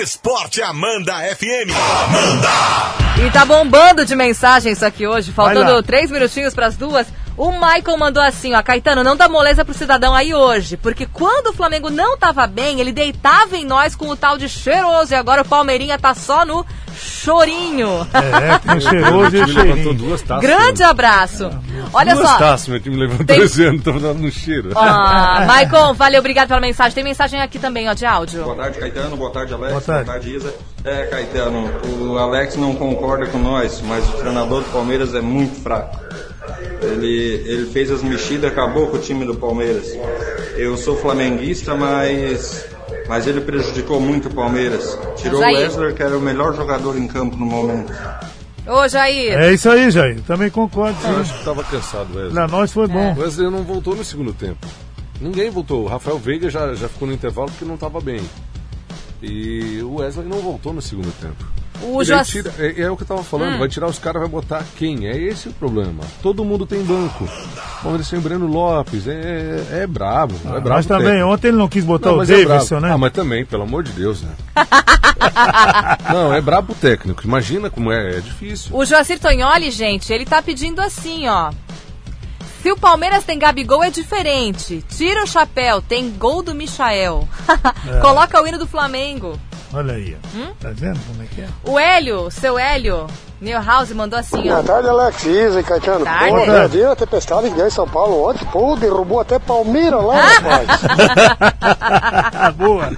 Esporte 0.03 0.62
Amanda 0.62 1.12
FM. 1.37 1.71
Amanda! 2.09 3.02
E 3.20 3.31
tá 3.31 3.44
bombando 3.44 4.05
de 4.05 4.16
mensagem 4.16 4.72
isso 4.72 4.85
aqui 4.85 5.07
hoje, 5.07 5.33
faltando 5.33 5.83
três 5.83 6.11
minutinhos 6.11 6.55
pras 6.55 6.77
duas. 6.77 7.07
O 7.37 7.51
Michael 7.51 7.97
mandou 7.99 8.23
assim, 8.23 8.55
ó, 8.55 8.62
Caetano, 8.62 9.03
não 9.03 9.16
dá 9.16 9.29
moleza 9.29 9.64
pro 9.64 9.75
cidadão 9.75 10.14
aí 10.14 10.35
hoje, 10.35 10.77
porque 10.77 11.07
quando 11.07 11.49
o 11.49 11.53
Flamengo 11.53 11.88
não 11.90 12.16
tava 12.16 12.47
bem, 12.47 12.81
ele 12.81 12.92
deitava 12.92 13.57
em 13.57 13.64
nós 13.64 13.95
com 13.95 14.09
o 14.09 14.16
tal 14.16 14.37
de 14.37 14.49
cheiroso 14.49 15.12
e 15.12 15.16
agora 15.16 15.42
o 15.42 15.45
Palmeirinha 15.45 15.99
tá 15.99 16.14
só 16.14 16.45
no 16.45 16.64
chorinho. 16.95 18.07
É, 18.12 18.59
tem 18.59 18.77
o 18.77 18.81
cheiroso 18.81 19.37
e 19.37 19.49
cheirinho. 19.49 19.95
duas 19.95 20.21
taças. 20.23 20.42
Grande 20.42 20.81
né? 20.81 20.87
abraço. 20.87 21.51
Olha 21.92 22.14
duas 22.14 22.29
só. 22.29 22.38
taças, 22.38 22.68
meu 22.68 22.81
time 22.81 22.97
levantou 22.97 23.27
Tem- 23.27 23.40
esse 23.40 23.64
ano, 23.64 23.81
tava 23.81 23.99
dando 23.99 24.21
no 24.21 24.31
cheiro. 24.31 24.71
Ah, 24.77 25.47
Michael, 25.49 25.95
valeu, 25.95 26.21
obrigado 26.21 26.49
pela 26.49 26.61
mensagem. 26.61 26.95
Tem 26.95 27.05
mensagem 27.05 27.40
aqui 27.40 27.59
também, 27.59 27.88
ó, 27.88 27.95
de 27.95 28.05
áudio. 28.05 28.45
Boa 28.45 28.57
tarde, 28.57 28.79
Caetano. 28.79 29.16
Boa 29.16 29.31
tarde, 29.31 29.55
Alex. 29.55 29.73
Boa 29.87 30.05
tarde. 30.05 30.35
Isa. 30.35 30.55
É, 30.85 31.07
Caetano, 31.07 31.71
o 31.99 32.18
Alex 32.18 32.57
não 32.57 32.75
concorda 32.75 33.27
com 33.27 33.38
nós, 33.38 33.81
mas 33.87 34.07
o 34.09 34.12
treinador 34.12 34.62
do 34.62 34.71
Palmeiras 34.71 35.14
é 35.14 35.21
muito 35.21 35.62
fraco. 35.62 35.99
Ele, 36.83 37.43
ele 37.47 37.71
fez 37.71 37.91
as 37.91 38.03
mexidas, 38.03 38.51
acabou 38.51 38.89
com 38.89 38.97
o 38.97 39.01
time 39.01 39.25
do 39.25 39.35
Palmeiras. 39.35 39.97
Eu 40.57 40.77
sou 40.77 40.97
flamenguista, 40.97 41.75
mas, 41.75 42.67
mas 43.09 43.27
ele 43.27 43.41
prejudicou 43.41 44.01
muito 44.01 44.29
o 44.29 44.35
Palmeiras. 44.35 44.99
Tirou 45.17 45.41
o 45.41 45.45
Wesley, 45.45 45.95
que 45.95 46.03
era 46.03 46.17
o 46.17 46.21
melhor 46.21 46.55
jogador 46.55 46.97
em 46.99 47.07
campo 47.07 47.37
no 47.37 47.47
momento. 47.47 47.93
Ô, 48.67 48.87
Jair. 48.89 49.33
É 49.33 49.53
isso 49.53 49.69
aí, 49.69 49.91
Jair. 49.91 50.21
Também 50.23 50.51
concordo. 50.51 50.97
Eu 51.05 51.21
acho 51.21 51.39
que 51.39 51.45
tava 51.45 51.65
cansado, 51.65 52.15
Wesley. 52.15 52.33
Pra 52.33 52.49
nós 52.49 52.73
foi 52.73 52.87
bom. 52.87 53.15
O 53.15 53.21
Wesley 53.21 53.51
não 53.51 53.63
voltou 53.63 53.95
no 53.95 54.05
segundo 54.05 54.33
tempo. 54.33 54.67
Ninguém 55.21 55.51
voltou. 55.51 55.85
O 55.85 55.89
Rafael 55.89 56.19
Veiga 56.19 56.51
já, 56.51 56.75
já 56.75 56.89
ficou 56.89 57.07
no 57.07 57.15
intervalo 57.15 57.49
porque 57.49 57.65
não 57.65 57.75
estava 57.75 58.01
bem. 58.01 58.21
E 59.21 59.81
o 59.83 59.97
Wesley 60.01 60.27
não 60.27 60.39
voltou 60.41 60.73
no 60.73 60.83
segundo 60.83 61.13
tempo. 61.21 61.45
O 61.83 62.01
E 62.01 62.05
Joac- 62.05 62.27
tira- 62.31 62.55
é, 62.59 62.83
é 62.83 62.90
o 62.90 62.97
que 62.97 63.03
eu 63.03 63.07
tava 63.07 63.23
falando, 63.25 63.59
vai 63.59 63.68
tirar 63.68 63.87
os 63.88 63.99
caras, 63.99 64.21
vai 64.23 64.31
botar 64.31 64.64
quem? 64.77 65.07
É 65.09 65.16
esse 65.16 65.49
o 65.49 65.53
problema. 65.53 66.03
Todo 66.23 66.45
mundo 66.45 66.64
tem 66.66 66.83
banco. 66.83 67.29
Eles 67.95 68.09
têm 68.09 68.18
o 68.18 68.23
Breno 68.23 68.47
Lopes, 68.47 69.07
é, 69.09 69.64
é, 69.73 69.83
é 69.83 69.87
brabo. 69.87 70.35
é 70.45 70.49
brabo 70.49 70.68
Mas 70.71 70.87
também, 70.87 71.07
técnico. 71.09 71.29
ontem 71.31 71.49
ele 71.49 71.57
não 71.57 71.68
quis 71.68 71.85
botar 71.85 72.11
Não, 72.11 72.18
o 72.18 72.23
é 72.23 72.27
Davidson, 72.27 72.79
né? 72.81 72.92
Ah, 72.92 72.99
mas 72.99 73.12
também, 73.12 73.45
pelo 73.45 73.64
amor 73.64 73.83
de 73.83 73.90
Deus, 73.92 74.23
né? 74.23 74.31
não, 76.12 76.33
é 76.33 76.40
brabo 76.40 76.73
o 76.73 76.77
técnico. 76.77 77.23
Imagina 77.25 77.71
como 77.71 77.90
é, 77.90 78.18
é 78.18 78.21
difícil. 78.21 78.75
O 78.77 78.85
Joacir 78.85 79.18
Tonholi, 79.18 79.71
gente, 79.71 80.12
ele 80.12 80.25
tá 80.25 80.40
pedindo 80.42 80.81
assim, 80.81 81.29
ó. 81.29 81.51
Se 82.62 82.71
o 82.71 82.77
Palmeiras 82.77 83.25
tem 83.25 83.38
Gabigol 83.38 83.83
é 83.83 83.90
diferente. 83.90 84.85
Tira 84.88 85.25
o 85.25 85.27
chapéu, 85.27 85.83
tem 85.83 86.11
gol 86.11 86.42
do 86.45 86.55
Michael. 86.55 87.27
Coloca 88.01 88.40
o 88.40 88.47
hino 88.47 88.59
do 88.59 88.68
Flamengo. 88.68 89.37
Olha 89.73 89.95
aí. 89.95 90.17
Hum? 90.35 90.53
Tá 90.61 90.71
vendo 90.71 91.01
como 91.07 91.23
é 91.23 91.27
que 91.27 91.41
é? 91.41 91.49
O 91.65 91.79
Hélio, 91.79 92.31
seu 92.31 92.59
Hélio, 92.59 93.07
Neuhaus 93.43 93.91
mandou 93.93 94.17
assim, 94.21 94.39
ó. 94.39 94.43
Boa 94.53 94.63
tarde, 94.63 94.89
Alex. 94.89 95.25
Isa 95.25 95.61
e 95.61 95.65
Caetano. 95.65 96.05
Tarde. 96.05 96.29
Pô, 96.31 96.47
já 96.47 96.67
viu 96.69 96.93
a 96.93 96.95
tempestade 96.97 97.49
que 97.51 97.57
deu 97.57 97.67
em 97.67 97.71
São 97.71 97.89
Paulo 97.89 98.31
ontem? 98.31 98.45
Pô, 98.53 98.77
derrubou 98.77 99.19
até 99.19 99.37
Palmeiras 99.41 100.01
lá, 100.05 100.15
rapaz. 100.21 100.69
Boa. 102.57 102.91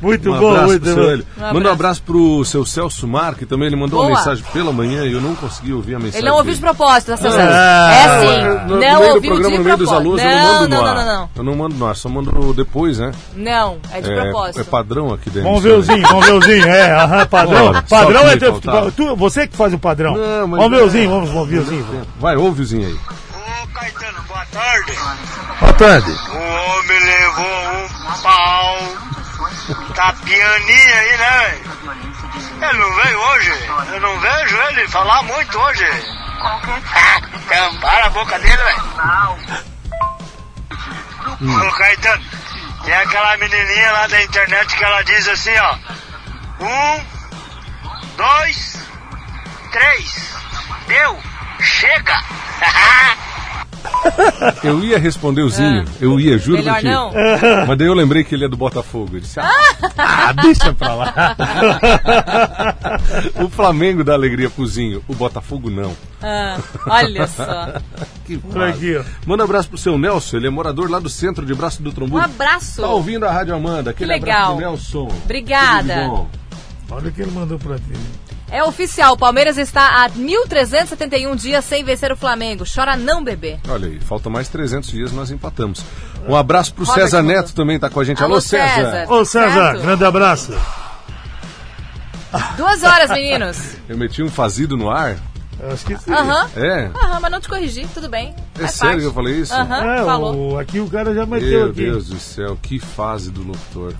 Muito 0.00 0.30
Um 0.30 0.38
bom, 0.38 0.50
abraço 0.50 0.66
muito 0.68 0.94
bom. 0.94 1.00
Um 1.48 1.54
Manda 1.54 1.68
um 1.70 1.72
abraço. 1.72 2.02
pro 2.04 2.44
seu 2.44 2.64
Celso 2.64 3.08
Mar, 3.08 3.34
que 3.34 3.44
também 3.44 3.66
ele 3.66 3.74
mandou 3.74 3.98
uma 3.98 4.06
Boa. 4.06 4.16
mensagem 4.18 4.44
pela 4.52 4.72
manhã 4.72 5.02
e 5.04 5.12
eu 5.12 5.20
não 5.20 5.34
consegui 5.34 5.72
ouvir 5.72 5.96
a 5.96 5.98
mensagem. 5.98 6.20
Ele 6.20 6.28
não 6.30 6.36
ouviu 6.36 6.54
de 6.54 6.60
propósito, 6.60 7.06
tá, 7.10 7.16
seu 7.16 7.30
Ah, 7.30 7.32
Celso? 7.32 7.48
É 7.50 8.20
sim. 8.20 8.44
No, 8.68 8.76
no 8.76 8.80
não 8.80 9.02
ouviu 9.14 9.32
programa, 9.32 9.50
de 9.50 9.58
no 9.58 9.64
meio 9.64 9.76
dos 9.76 9.88
propósito. 9.88 9.94
alunos, 9.94 10.22
eu 10.22 10.28
não, 10.30 10.36
não 10.38 10.52
mando 10.54 10.68
não, 10.68 10.78
no 10.78 10.84
não, 10.84 10.86
ar. 10.86 10.94
não, 10.94 11.04
não. 11.22 11.30
Eu 11.34 11.42
não 11.42 11.56
mando 11.56 11.74
no 11.74 11.86
ar, 11.88 11.96
só 11.96 12.08
mando 12.08 12.54
depois, 12.54 12.98
né? 12.98 13.10
Não, 13.34 13.78
é 13.92 14.00
de 14.00 14.14
propósito. 14.14 14.58
É, 14.58 14.60
é 14.60 14.64
padrão 14.64 15.12
aqui 15.12 15.30
dentro. 15.30 15.42
Vamos 15.48 15.62
ver 15.64 15.72
o 15.72 15.82
Zinho, 15.82 16.06
vamos 16.06 16.26
ver 16.26 16.34
o 16.34 16.42
Zinho. 16.42 16.68
É, 16.68 16.92
aham, 16.92 17.26
padrão. 17.26 17.66
Ora, 17.66 17.82
padrão 17.82 18.22
é 18.28 18.36
tu, 18.94 19.16
você 19.16 19.48
que 19.48 19.56
faz 19.56 19.74
o 19.74 19.78
padrão. 19.78 19.87
Não, 20.16 20.48
mas 20.48 20.60
vamos 20.60 20.78
ver 20.78 20.84
é- 20.84 20.86
o 20.86 20.90
Zinho, 20.90 21.10
vamos 21.10 21.30
ouvir 21.30 21.58
o 21.58 21.64
Zinho. 21.64 22.06
Vai, 22.18 22.36
ouve 22.36 22.62
o 22.62 22.64
Zinho 22.64 22.86
aí. 22.88 22.98
Ô 23.62 23.66
Caetano, 23.68 24.22
boa 24.22 24.46
tarde. 24.46 24.98
Boa 25.60 25.72
tarde. 25.74 26.10
O 26.10 26.78
homem 26.78 27.00
levou 27.04 27.44
um 27.44 28.22
pau. 28.22 28.76
Tá 29.94 30.14
pianinho 30.24 30.94
aí, 30.94 31.18
né, 31.18 31.38
velho? 31.40 31.78
Ele 32.60 32.78
não 32.78 32.94
veio 32.94 33.20
hoje. 33.20 33.52
Eu 33.92 34.00
não 34.00 34.18
vejo 34.20 34.56
ele 34.70 34.88
falar 34.88 35.22
muito 35.22 35.58
hoje. 35.58 35.86
Tampar 37.48 38.06
a 38.06 38.10
boca 38.10 38.38
dele, 38.38 38.56
velho. 38.56 38.82
Ô 41.40 41.72
Caetano, 41.72 42.24
tem 42.84 42.94
aquela 42.94 43.36
menininha 43.36 43.92
lá 43.92 44.06
da 44.06 44.22
internet 44.22 44.76
que 44.76 44.84
ela 44.84 45.02
diz 45.02 45.28
assim, 45.28 45.56
ó. 45.58 45.76
Um, 46.60 47.04
dois, 48.16 48.87
três. 49.72 50.34
Deu. 50.86 51.16
Chega. 51.60 52.18
Eu 54.62 54.80
ia 54.84 54.98
responder 54.98 55.42
o 55.42 55.48
Zinho, 55.48 55.84
eu 56.00 56.18
ia, 56.20 56.36
juro 56.38 56.58
Ah. 56.58 56.62
Melhor 56.62 56.78
ti. 56.80 56.84
não? 56.84 57.12
Mas 57.66 57.78
daí 57.78 57.86
eu 57.86 57.94
lembrei 57.94 58.22
que 58.22 58.34
ele 58.34 58.44
é 58.44 58.48
do 58.48 58.56
Botafogo. 58.56 59.16
Eu 59.16 59.20
disse, 59.20 59.40
ah, 59.40 59.50
Ah, 59.96 60.32
deixa 60.40 60.72
pra 60.72 60.94
lá. 60.94 61.36
o 63.42 63.48
Flamengo 63.48 64.04
dá 64.04 64.14
alegria 64.14 64.48
pro 64.50 64.66
Zinho, 64.66 65.02
o 65.08 65.14
Botafogo 65.14 65.70
não. 65.70 65.96
Ah, 66.22 66.58
olha 66.86 67.26
só. 67.26 67.74
Que 68.26 68.40
aqui. 68.68 69.04
Manda 69.26 69.42
um 69.42 69.46
abraço 69.46 69.68
pro 69.68 69.78
seu 69.78 69.98
Nelson, 69.98 70.36
ele 70.36 70.46
é 70.46 70.50
morador 70.50 70.90
lá 70.90 70.98
do 70.98 71.08
centro 71.08 71.44
de 71.46 71.54
Braço 71.54 71.82
do 71.82 71.90
Um 71.90 71.92
Trombudo. 71.92 72.24
abraço. 72.24 72.80
Tá 72.82 72.88
ouvindo 72.88 73.26
a 73.26 73.32
Rádio 73.32 73.54
Amanda, 73.54 73.90
aquele 73.90 74.12
Que 74.12 74.20
legal. 74.20 74.52
abraço 74.52 74.56
pro 74.56 75.00
Nelson. 75.04 75.18
Obrigada. 75.24 76.10
Olha 76.90 77.08
o 77.08 77.12
que 77.12 77.22
ele 77.22 77.30
mandou 77.32 77.58
pra 77.58 77.76
ti. 77.76 77.92
É 78.50 78.64
oficial, 78.64 79.12
o 79.12 79.16
Palmeiras 79.18 79.58
está 79.58 80.02
há 80.04 80.08
1.371 80.10 81.36
dias 81.36 81.64
sem 81.64 81.84
vencer 81.84 82.10
o 82.10 82.16
Flamengo. 82.16 82.64
Chora 82.72 82.96
não, 82.96 83.22
bebê. 83.22 83.58
Olha 83.68 83.86
aí, 83.88 84.00
falta 84.00 84.30
mais 84.30 84.48
300 84.48 84.90
dias, 84.90 85.12
nós 85.12 85.30
empatamos. 85.30 85.82
Um 86.26 86.34
abraço 86.34 86.72
pro 86.74 86.84
Robert 86.84 87.04
César. 87.04 87.22
Neto 87.22 87.52
também, 87.54 87.78
tá 87.78 87.90
com 87.90 88.00
a 88.00 88.04
gente. 88.04 88.22
Alô, 88.22 88.34
Alô, 88.34 88.40
César. 88.40 88.74
César. 88.74 89.12
Ô, 89.12 89.24
César, 89.24 89.52
Certo? 89.72 89.82
grande 89.82 90.04
abraço. 90.04 90.52
Duas 92.56 92.82
horas, 92.82 93.10
meninos. 93.10 93.58
Eu 93.88 93.96
meti 93.96 94.22
um 94.22 94.30
fazido 94.30 94.76
no 94.76 94.90
ar. 94.90 95.16
Eu 95.60 95.72
acho 95.72 95.84
que 95.86 95.96
sim. 95.96 96.12
Aham. 96.12 96.48
É? 96.56 96.90
Aham, 96.94 97.20
mas 97.20 97.30
não 97.32 97.40
te 97.40 97.48
corrigi, 97.48 97.86
tudo 97.92 98.08
bem. 98.08 98.34
É 98.54 98.60
Faz 98.60 98.72
sério 98.72 98.88
parte. 98.92 99.00
que 99.00 99.06
eu 99.06 99.12
falei 99.14 99.34
isso? 99.40 99.54
Aham, 99.54 99.84
É, 99.94 100.04
falou. 100.04 100.52
o- 100.52 100.58
aqui 100.58 100.78
o 100.78 100.88
cara 100.88 101.12
já 101.14 101.26
meteu 101.26 101.48
Meu 101.48 101.66
aqui. 101.70 101.82
Deus 101.84 102.06
do 102.08 102.18
céu, 102.18 102.56
que 102.62 102.78
fase 102.78 103.30
do 103.30 103.42
locutor. 103.42 103.94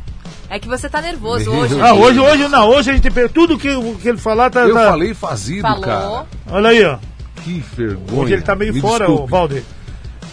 É 0.51 0.59
que 0.59 0.67
você 0.69 0.89
tá 0.89 1.01
nervoso 1.03 1.51
hoje. 1.53 1.81
Ah, 1.81 1.93
hoje, 1.95 2.19
hoje 2.19 2.49
não, 2.49 2.69
hoje 2.69 2.91
a 2.91 2.95
gente 2.95 3.11
pega 3.11 3.29
tudo 3.29 3.59
que, 3.59 3.69
que 4.01 4.09
ele 4.09 4.19
falar 4.19 4.51
tá. 4.51 4.61
Eu 4.61 4.75
tá- 4.75 4.91
falei 4.91 5.15
fazido, 5.15 5.63
Falou. 5.63 5.81
cara. 5.83 6.27
Olha 6.51 6.71
aí, 6.71 6.85
ó. 6.85 6.99
Que 7.45 7.61
vergonha. 7.77 8.21
Hoje 8.23 8.33
ele 8.35 8.43
tá 8.43 8.55
meio 8.57 8.73
Me 8.75 8.81
fora, 8.81 9.07
desculpe. 9.07 9.23
o 9.23 9.27
Valder. 9.27 9.63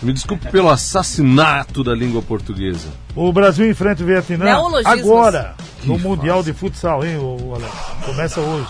Me 0.01 0.13
desculpe 0.13 0.47
pelo 0.51 0.69
assassinato 0.69 1.83
da 1.83 1.93
língua 1.93 2.21
portuguesa. 2.21 2.89
O 3.15 3.31
Brasil 3.31 3.69
enfrenta 3.69 4.03
o 4.03 4.05
Vietnã 4.05 4.59
agora, 4.85 5.55
no 5.83 5.95
Que 5.97 6.03
Mundial 6.03 6.43
de 6.43 6.53
Futsal, 6.53 7.05
hein, 7.05 7.17
o 7.17 7.53
Alex? 7.55 7.71
Começa 8.05 8.41
hoje, 8.41 8.67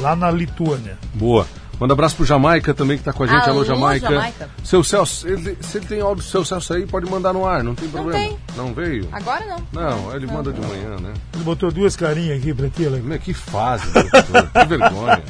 lá 0.00 0.16
na 0.16 0.30
Lituânia. 0.30 0.98
Boa. 1.14 1.46
Manda 1.80 1.92
abraço 1.92 2.14
pro 2.16 2.24
Jamaica 2.24 2.72
também 2.72 2.96
que 2.96 3.04
tá 3.04 3.12
com 3.12 3.24
a 3.24 3.26
gente. 3.26 3.42
Alô, 3.42 3.58
Alô, 3.60 3.64
Jamaica. 3.64 4.08
Jamaica. 4.08 4.48
Seu 4.62 4.84
Celso, 4.84 5.26
ele- 5.26 5.58
se 5.60 5.78
ele 5.78 5.86
tem 5.86 6.00
áudio 6.00 6.22
do 6.24 6.28
seu 6.30 6.44
Celso 6.44 6.72
aí, 6.72 6.86
pode 6.86 7.10
mandar 7.10 7.32
no 7.32 7.44
ar, 7.46 7.64
não 7.64 7.74
tem 7.74 7.88
problema. 7.88 8.18
tem. 8.18 8.38
Não 8.56 8.72
veio? 8.72 9.08
Agora 9.12 9.44
não. 9.46 9.58
Não, 9.72 10.14
ele 10.14 10.26
manda 10.26 10.52
de 10.52 10.60
manhã, 10.60 10.96
né? 11.00 11.12
Ele 11.34 11.42
botou 11.44 11.70
duas 11.72 11.96
carinhas 11.96 12.38
aqui 12.38 12.54
pra 12.54 12.68
ti, 12.68 12.86
Alex. 12.86 13.24
Que 13.24 13.34
fase, 13.34 13.90
doutor. 13.92 14.50
que 14.52 14.64
vergonha. 14.66 15.22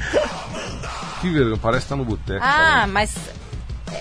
Que 1.21 1.31
vergonha, 1.31 1.57
parece 1.61 1.85
que 1.85 1.89
tá 1.89 1.97
no 1.97 2.05
boteco. 2.05 2.41
Ah, 2.45 2.53
falando. 2.81 2.93
mas. 2.93 3.15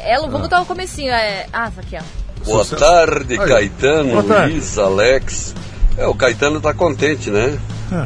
Ela, 0.03 0.25
vamos 0.27 0.41
botar 0.41 0.62
o 0.62 0.65
comecinho. 0.65 1.12
É... 1.12 1.45
Ah, 1.53 1.69
isso 1.69 1.79
aqui, 1.79 1.95
ó. 1.97 2.43
Boa 2.45 2.63
Sucesso. 2.65 2.84
tarde. 2.84 3.38
Caetano, 3.38 4.10
Boa 4.12 4.23
tarde. 4.23 4.53
Luiz, 4.53 4.77
Alex. 4.77 5.56
É, 5.97 6.06
o 6.08 6.13
Caetano 6.15 6.60
tá 6.60 6.73
contente, 6.73 7.29
né? 7.29 7.58
Ah. 7.91 8.06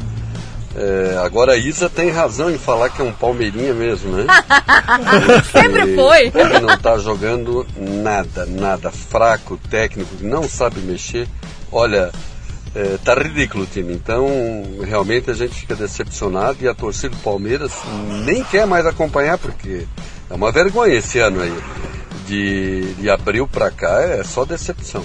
É, 0.75 1.17
agora 1.23 1.53
a 1.53 1.57
Isa 1.57 1.89
tem 1.89 2.09
razão 2.11 2.51
em 2.51 2.57
falar 2.57 2.89
que 2.89 3.01
é 3.01 3.05
um 3.05 3.11
Palmeirinha 3.11 3.73
mesmo, 3.73 4.11
né? 4.15 4.25
Sempre 5.51 5.95
foi. 5.95 6.27
Ele 6.35 6.59
não 6.59 6.77
tá 6.77 6.97
jogando 6.97 7.65
nada, 7.75 8.45
nada. 8.45 8.91
Fraco, 8.91 9.57
técnico, 9.69 10.09
não 10.21 10.47
sabe 10.47 10.79
mexer. 10.81 11.27
Olha, 11.71 12.11
é, 12.75 12.97
tá 13.03 13.15
ridículo 13.15 13.63
o 13.63 13.67
time. 13.67 13.93
Então, 13.93 14.27
realmente 14.83 15.31
a 15.31 15.33
gente 15.33 15.55
fica 15.55 15.75
decepcionado 15.75 16.57
e 16.61 16.67
a 16.67 16.75
torcida 16.75 17.15
do 17.15 17.21
Palmeiras 17.23 17.71
nem 18.25 18.43
quer 18.43 18.67
mais 18.67 18.85
acompanhar, 18.85 19.37
porque 19.37 19.87
é 20.29 20.33
uma 20.33 20.51
vergonha 20.51 20.93
esse 20.95 21.17
ano 21.19 21.41
aí. 21.41 21.57
De, 22.27 22.93
de 22.95 23.09
abril 23.09 23.47
pra 23.47 23.71
cá 23.71 24.01
é 24.01 24.21
só 24.23 24.43
decepção. 24.43 25.03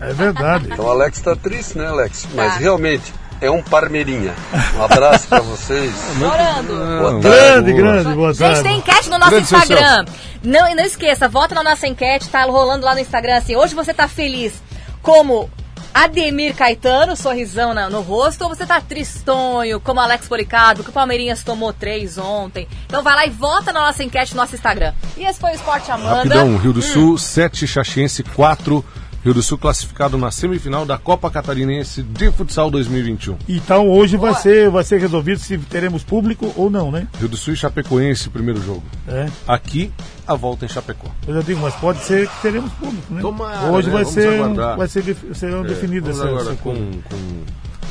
É 0.00 0.12
verdade. 0.12 0.68
Então 0.72 0.84
o 0.84 0.88
Alex 0.90 1.20
tá 1.20 1.34
triste, 1.34 1.76
né, 1.76 1.88
Alex? 1.88 2.28
Mas 2.32 2.54
Tá. 2.54 2.58
realmente 2.60 3.12
é 3.40 3.50
um 3.50 3.62
parmeirinha. 3.62 4.34
Um 4.76 4.82
abraço 4.84 5.26
pra 5.28 5.40
vocês. 5.40 5.92
Tarde. 6.20 7.20
grande, 7.20 7.72
grande, 7.72 8.14
boa 8.14 8.32
Gente, 8.32 8.38
tarde. 8.40 8.62
tem 8.62 8.78
enquete 8.78 9.08
no 9.10 9.18
nosso 9.18 9.30
Grande 9.30 9.44
Instagram. 9.54 10.04
Não, 10.42 10.68
e 10.68 10.74
não 10.74 10.84
esqueça, 10.84 11.28
vota 11.28 11.54
na 11.54 11.62
nossa 11.62 11.86
enquete, 11.86 12.28
tá 12.28 12.44
rolando 12.44 12.84
lá 12.84 12.94
no 12.94 13.00
Instagram 13.00 13.36
assim. 13.36 13.56
Hoje 13.56 13.74
você 13.74 13.92
tá 13.94 14.06
feliz 14.08 14.54
como 15.02 15.50
Ademir 15.92 16.54
Caetano, 16.54 17.16
sorrisão 17.16 17.74
na- 17.74 17.90
no 17.90 18.00
rosto, 18.00 18.42
ou 18.44 18.48
você 18.48 18.64
tá 18.64 18.80
tristonho, 18.80 19.80
como 19.80 19.98
Alex 20.00 20.28
Policarpo, 20.28 20.84
que 20.84 20.90
o 20.90 20.92
Palmeirinhas 20.92 21.42
tomou 21.42 21.72
três 21.72 22.16
ontem. 22.16 22.68
Então 22.86 23.02
vai 23.02 23.14
lá 23.16 23.26
e 23.26 23.30
vota 23.30 23.72
na 23.72 23.80
nossa 23.80 24.04
enquete 24.04 24.34
no 24.34 24.40
nosso 24.40 24.54
Instagram. 24.54 24.92
E 25.16 25.24
esse 25.24 25.40
foi 25.40 25.50
o 25.50 25.54
Esporte 25.54 25.90
Amanda. 25.90 26.16
Rapidão, 26.16 26.56
Rio 26.58 26.72
do 26.72 26.78
Hum. 26.78 26.82
Sul, 26.82 27.18
7, 27.18 27.66
Xaxiense 27.66 28.22
4. 28.22 28.84
Rio 29.22 29.34
do 29.34 29.42
Sul 29.42 29.58
classificado 29.58 30.16
na 30.16 30.30
semifinal 30.30 30.86
da 30.86 30.96
Copa 30.96 31.30
Catarinense 31.30 32.02
de 32.02 32.30
Futsal 32.32 32.70
2021. 32.70 33.36
Então 33.48 33.86
hoje 33.88 34.16
vai 34.16 34.32
ser, 34.34 34.70
vai 34.70 34.82
ser 34.82 34.98
resolvido 34.98 35.38
se 35.38 35.58
teremos 35.58 36.02
público 36.02 36.50
ou 36.56 36.70
não, 36.70 36.90
né? 36.90 37.06
Rio 37.18 37.28
do 37.28 37.36
Sul 37.36 37.52
e 37.52 37.56
Chapecoense, 37.56 38.30
primeiro 38.30 38.62
jogo. 38.62 38.82
É. 39.06 39.28
Aqui, 39.46 39.92
a 40.26 40.34
volta 40.34 40.64
em 40.64 40.68
Chapecó. 40.68 41.08
Eu 41.28 41.34
já 41.34 41.42
digo, 41.42 41.60
mas 41.60 41.74
pode 41.74 41.98
ser 42.00 42.26
que 42.28 42.40
teremos 42.40 42.72
público, 42.72 43.12
né? 43.12 43.20
Tomara, 43.20 43.70
hoje 43.70 43.88
né? 43.88 43.92
vai 43.92 44.04
Vamos 44.04 44.14
ser, 44.14 44.28
aguardar. 44.40 44.76
vai 44.78 44.88
ser, 44.88 45.02
def- 45.02 45.34
serão 45.36 45.64
É, 45.64 45.68
definidas 45.68 46.16
essas 46.16 46.26
agora 46.26 46.42
essa 46.42 46.54
com, 46.56 46.74
coisa. 46.74 46.98
com, 47.10 47.42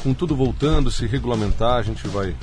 com 0.04 0.14
tudo 0.16 0.36
voltando, 0.36 0.90
se 0.90 1.06
regulamentar, 1.06 1.76
a 1.78 1.84
gente 1.84 2.08
vai, 2.08 2.34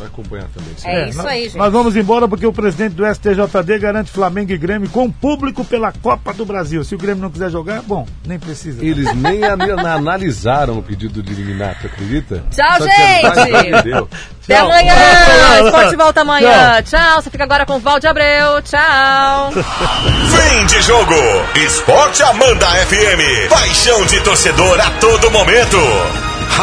vai 0.00 0.08
acompanhar 0.08 0.46
também. 0.54 0.70
É 0.84 1.08
isso 1.10 1.18
nós, 1.18 1.26
aí, 1.26 1.42
gente. 1.44 1.56
Nós 1.58 1.72
vamos 1.72 1.94
embora 1.94 2.26
porque 2.26 2.46
o 2.46 2.52
presidente 2.52 2.94
do 2.94 3.04
STJD 3.06 3.78
garante 3.78 4.10
Flamengo 4.10 4.50
e 4.52 4.58
Grêmio 4.58 4.88
com 4.88 5.10
público 5.10 5.64
pela 5.64 5.92
Copa 5.92 6.32
do 6.32 6.44
Brasil. 6.46 6.82
Se 6.82 6.94
o 6.94 6.98
Grêmio 6.98 7.22
não 7.22 7.30
quiser 7.30 7.50
jogar, 7.50 7.82
bom, 7.82 8.06
nem 8.26 8.38
precisa. 8.38 8.84
Eles 8.84 9.14
nem 9.14 9.44
ana- 9.44 9.92
analisaram 9.94 10.78
o 10.78 10.82
pedido 10.82 11.22
de 11.22 11.32
eliminar, 11.32 11.76
tu 11.80 11.86
acredita? 11.86 12.42
Tchau, 12.50 12.78
Só 12.78 12.84
a 12.84 13.46
gente! 13.46 13.70
Até 13.70 14.56
Tchau. 14.56 14.66
amanhã! 14.66 14.94
Tchau. 14.94 15.66
Esporte 15.66 15.96
volta 15.96 16.20
amanhã. 16.22 16.82
Tchau. 16.82 17.22
Você 17.22 17.30
fica 17.30 17.44
agora 17.44 17.66
com 17.66 17.76
o 17.76 17.78
Valde 17.78 18.06
Abreu. 18.06 18.62
Tchau. 18.62 19.52
Fim 19.52 20.66
de 20.66 20.82
jogo. 20.82 21.14
Esporte 21.54 22.22
Amanda 22.22 22.66
FM. 22.66 23.48
Paixão 23.50 24.04
de 24.06 24.20
torcedor 24.22 24.80
a 24.80 24.90
todo 24.92 25.30
momento. 25.30 25.76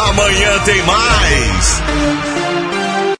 Amanhã 0.09 0.59
tem 0.65 0.83
mais. 0.83 2.26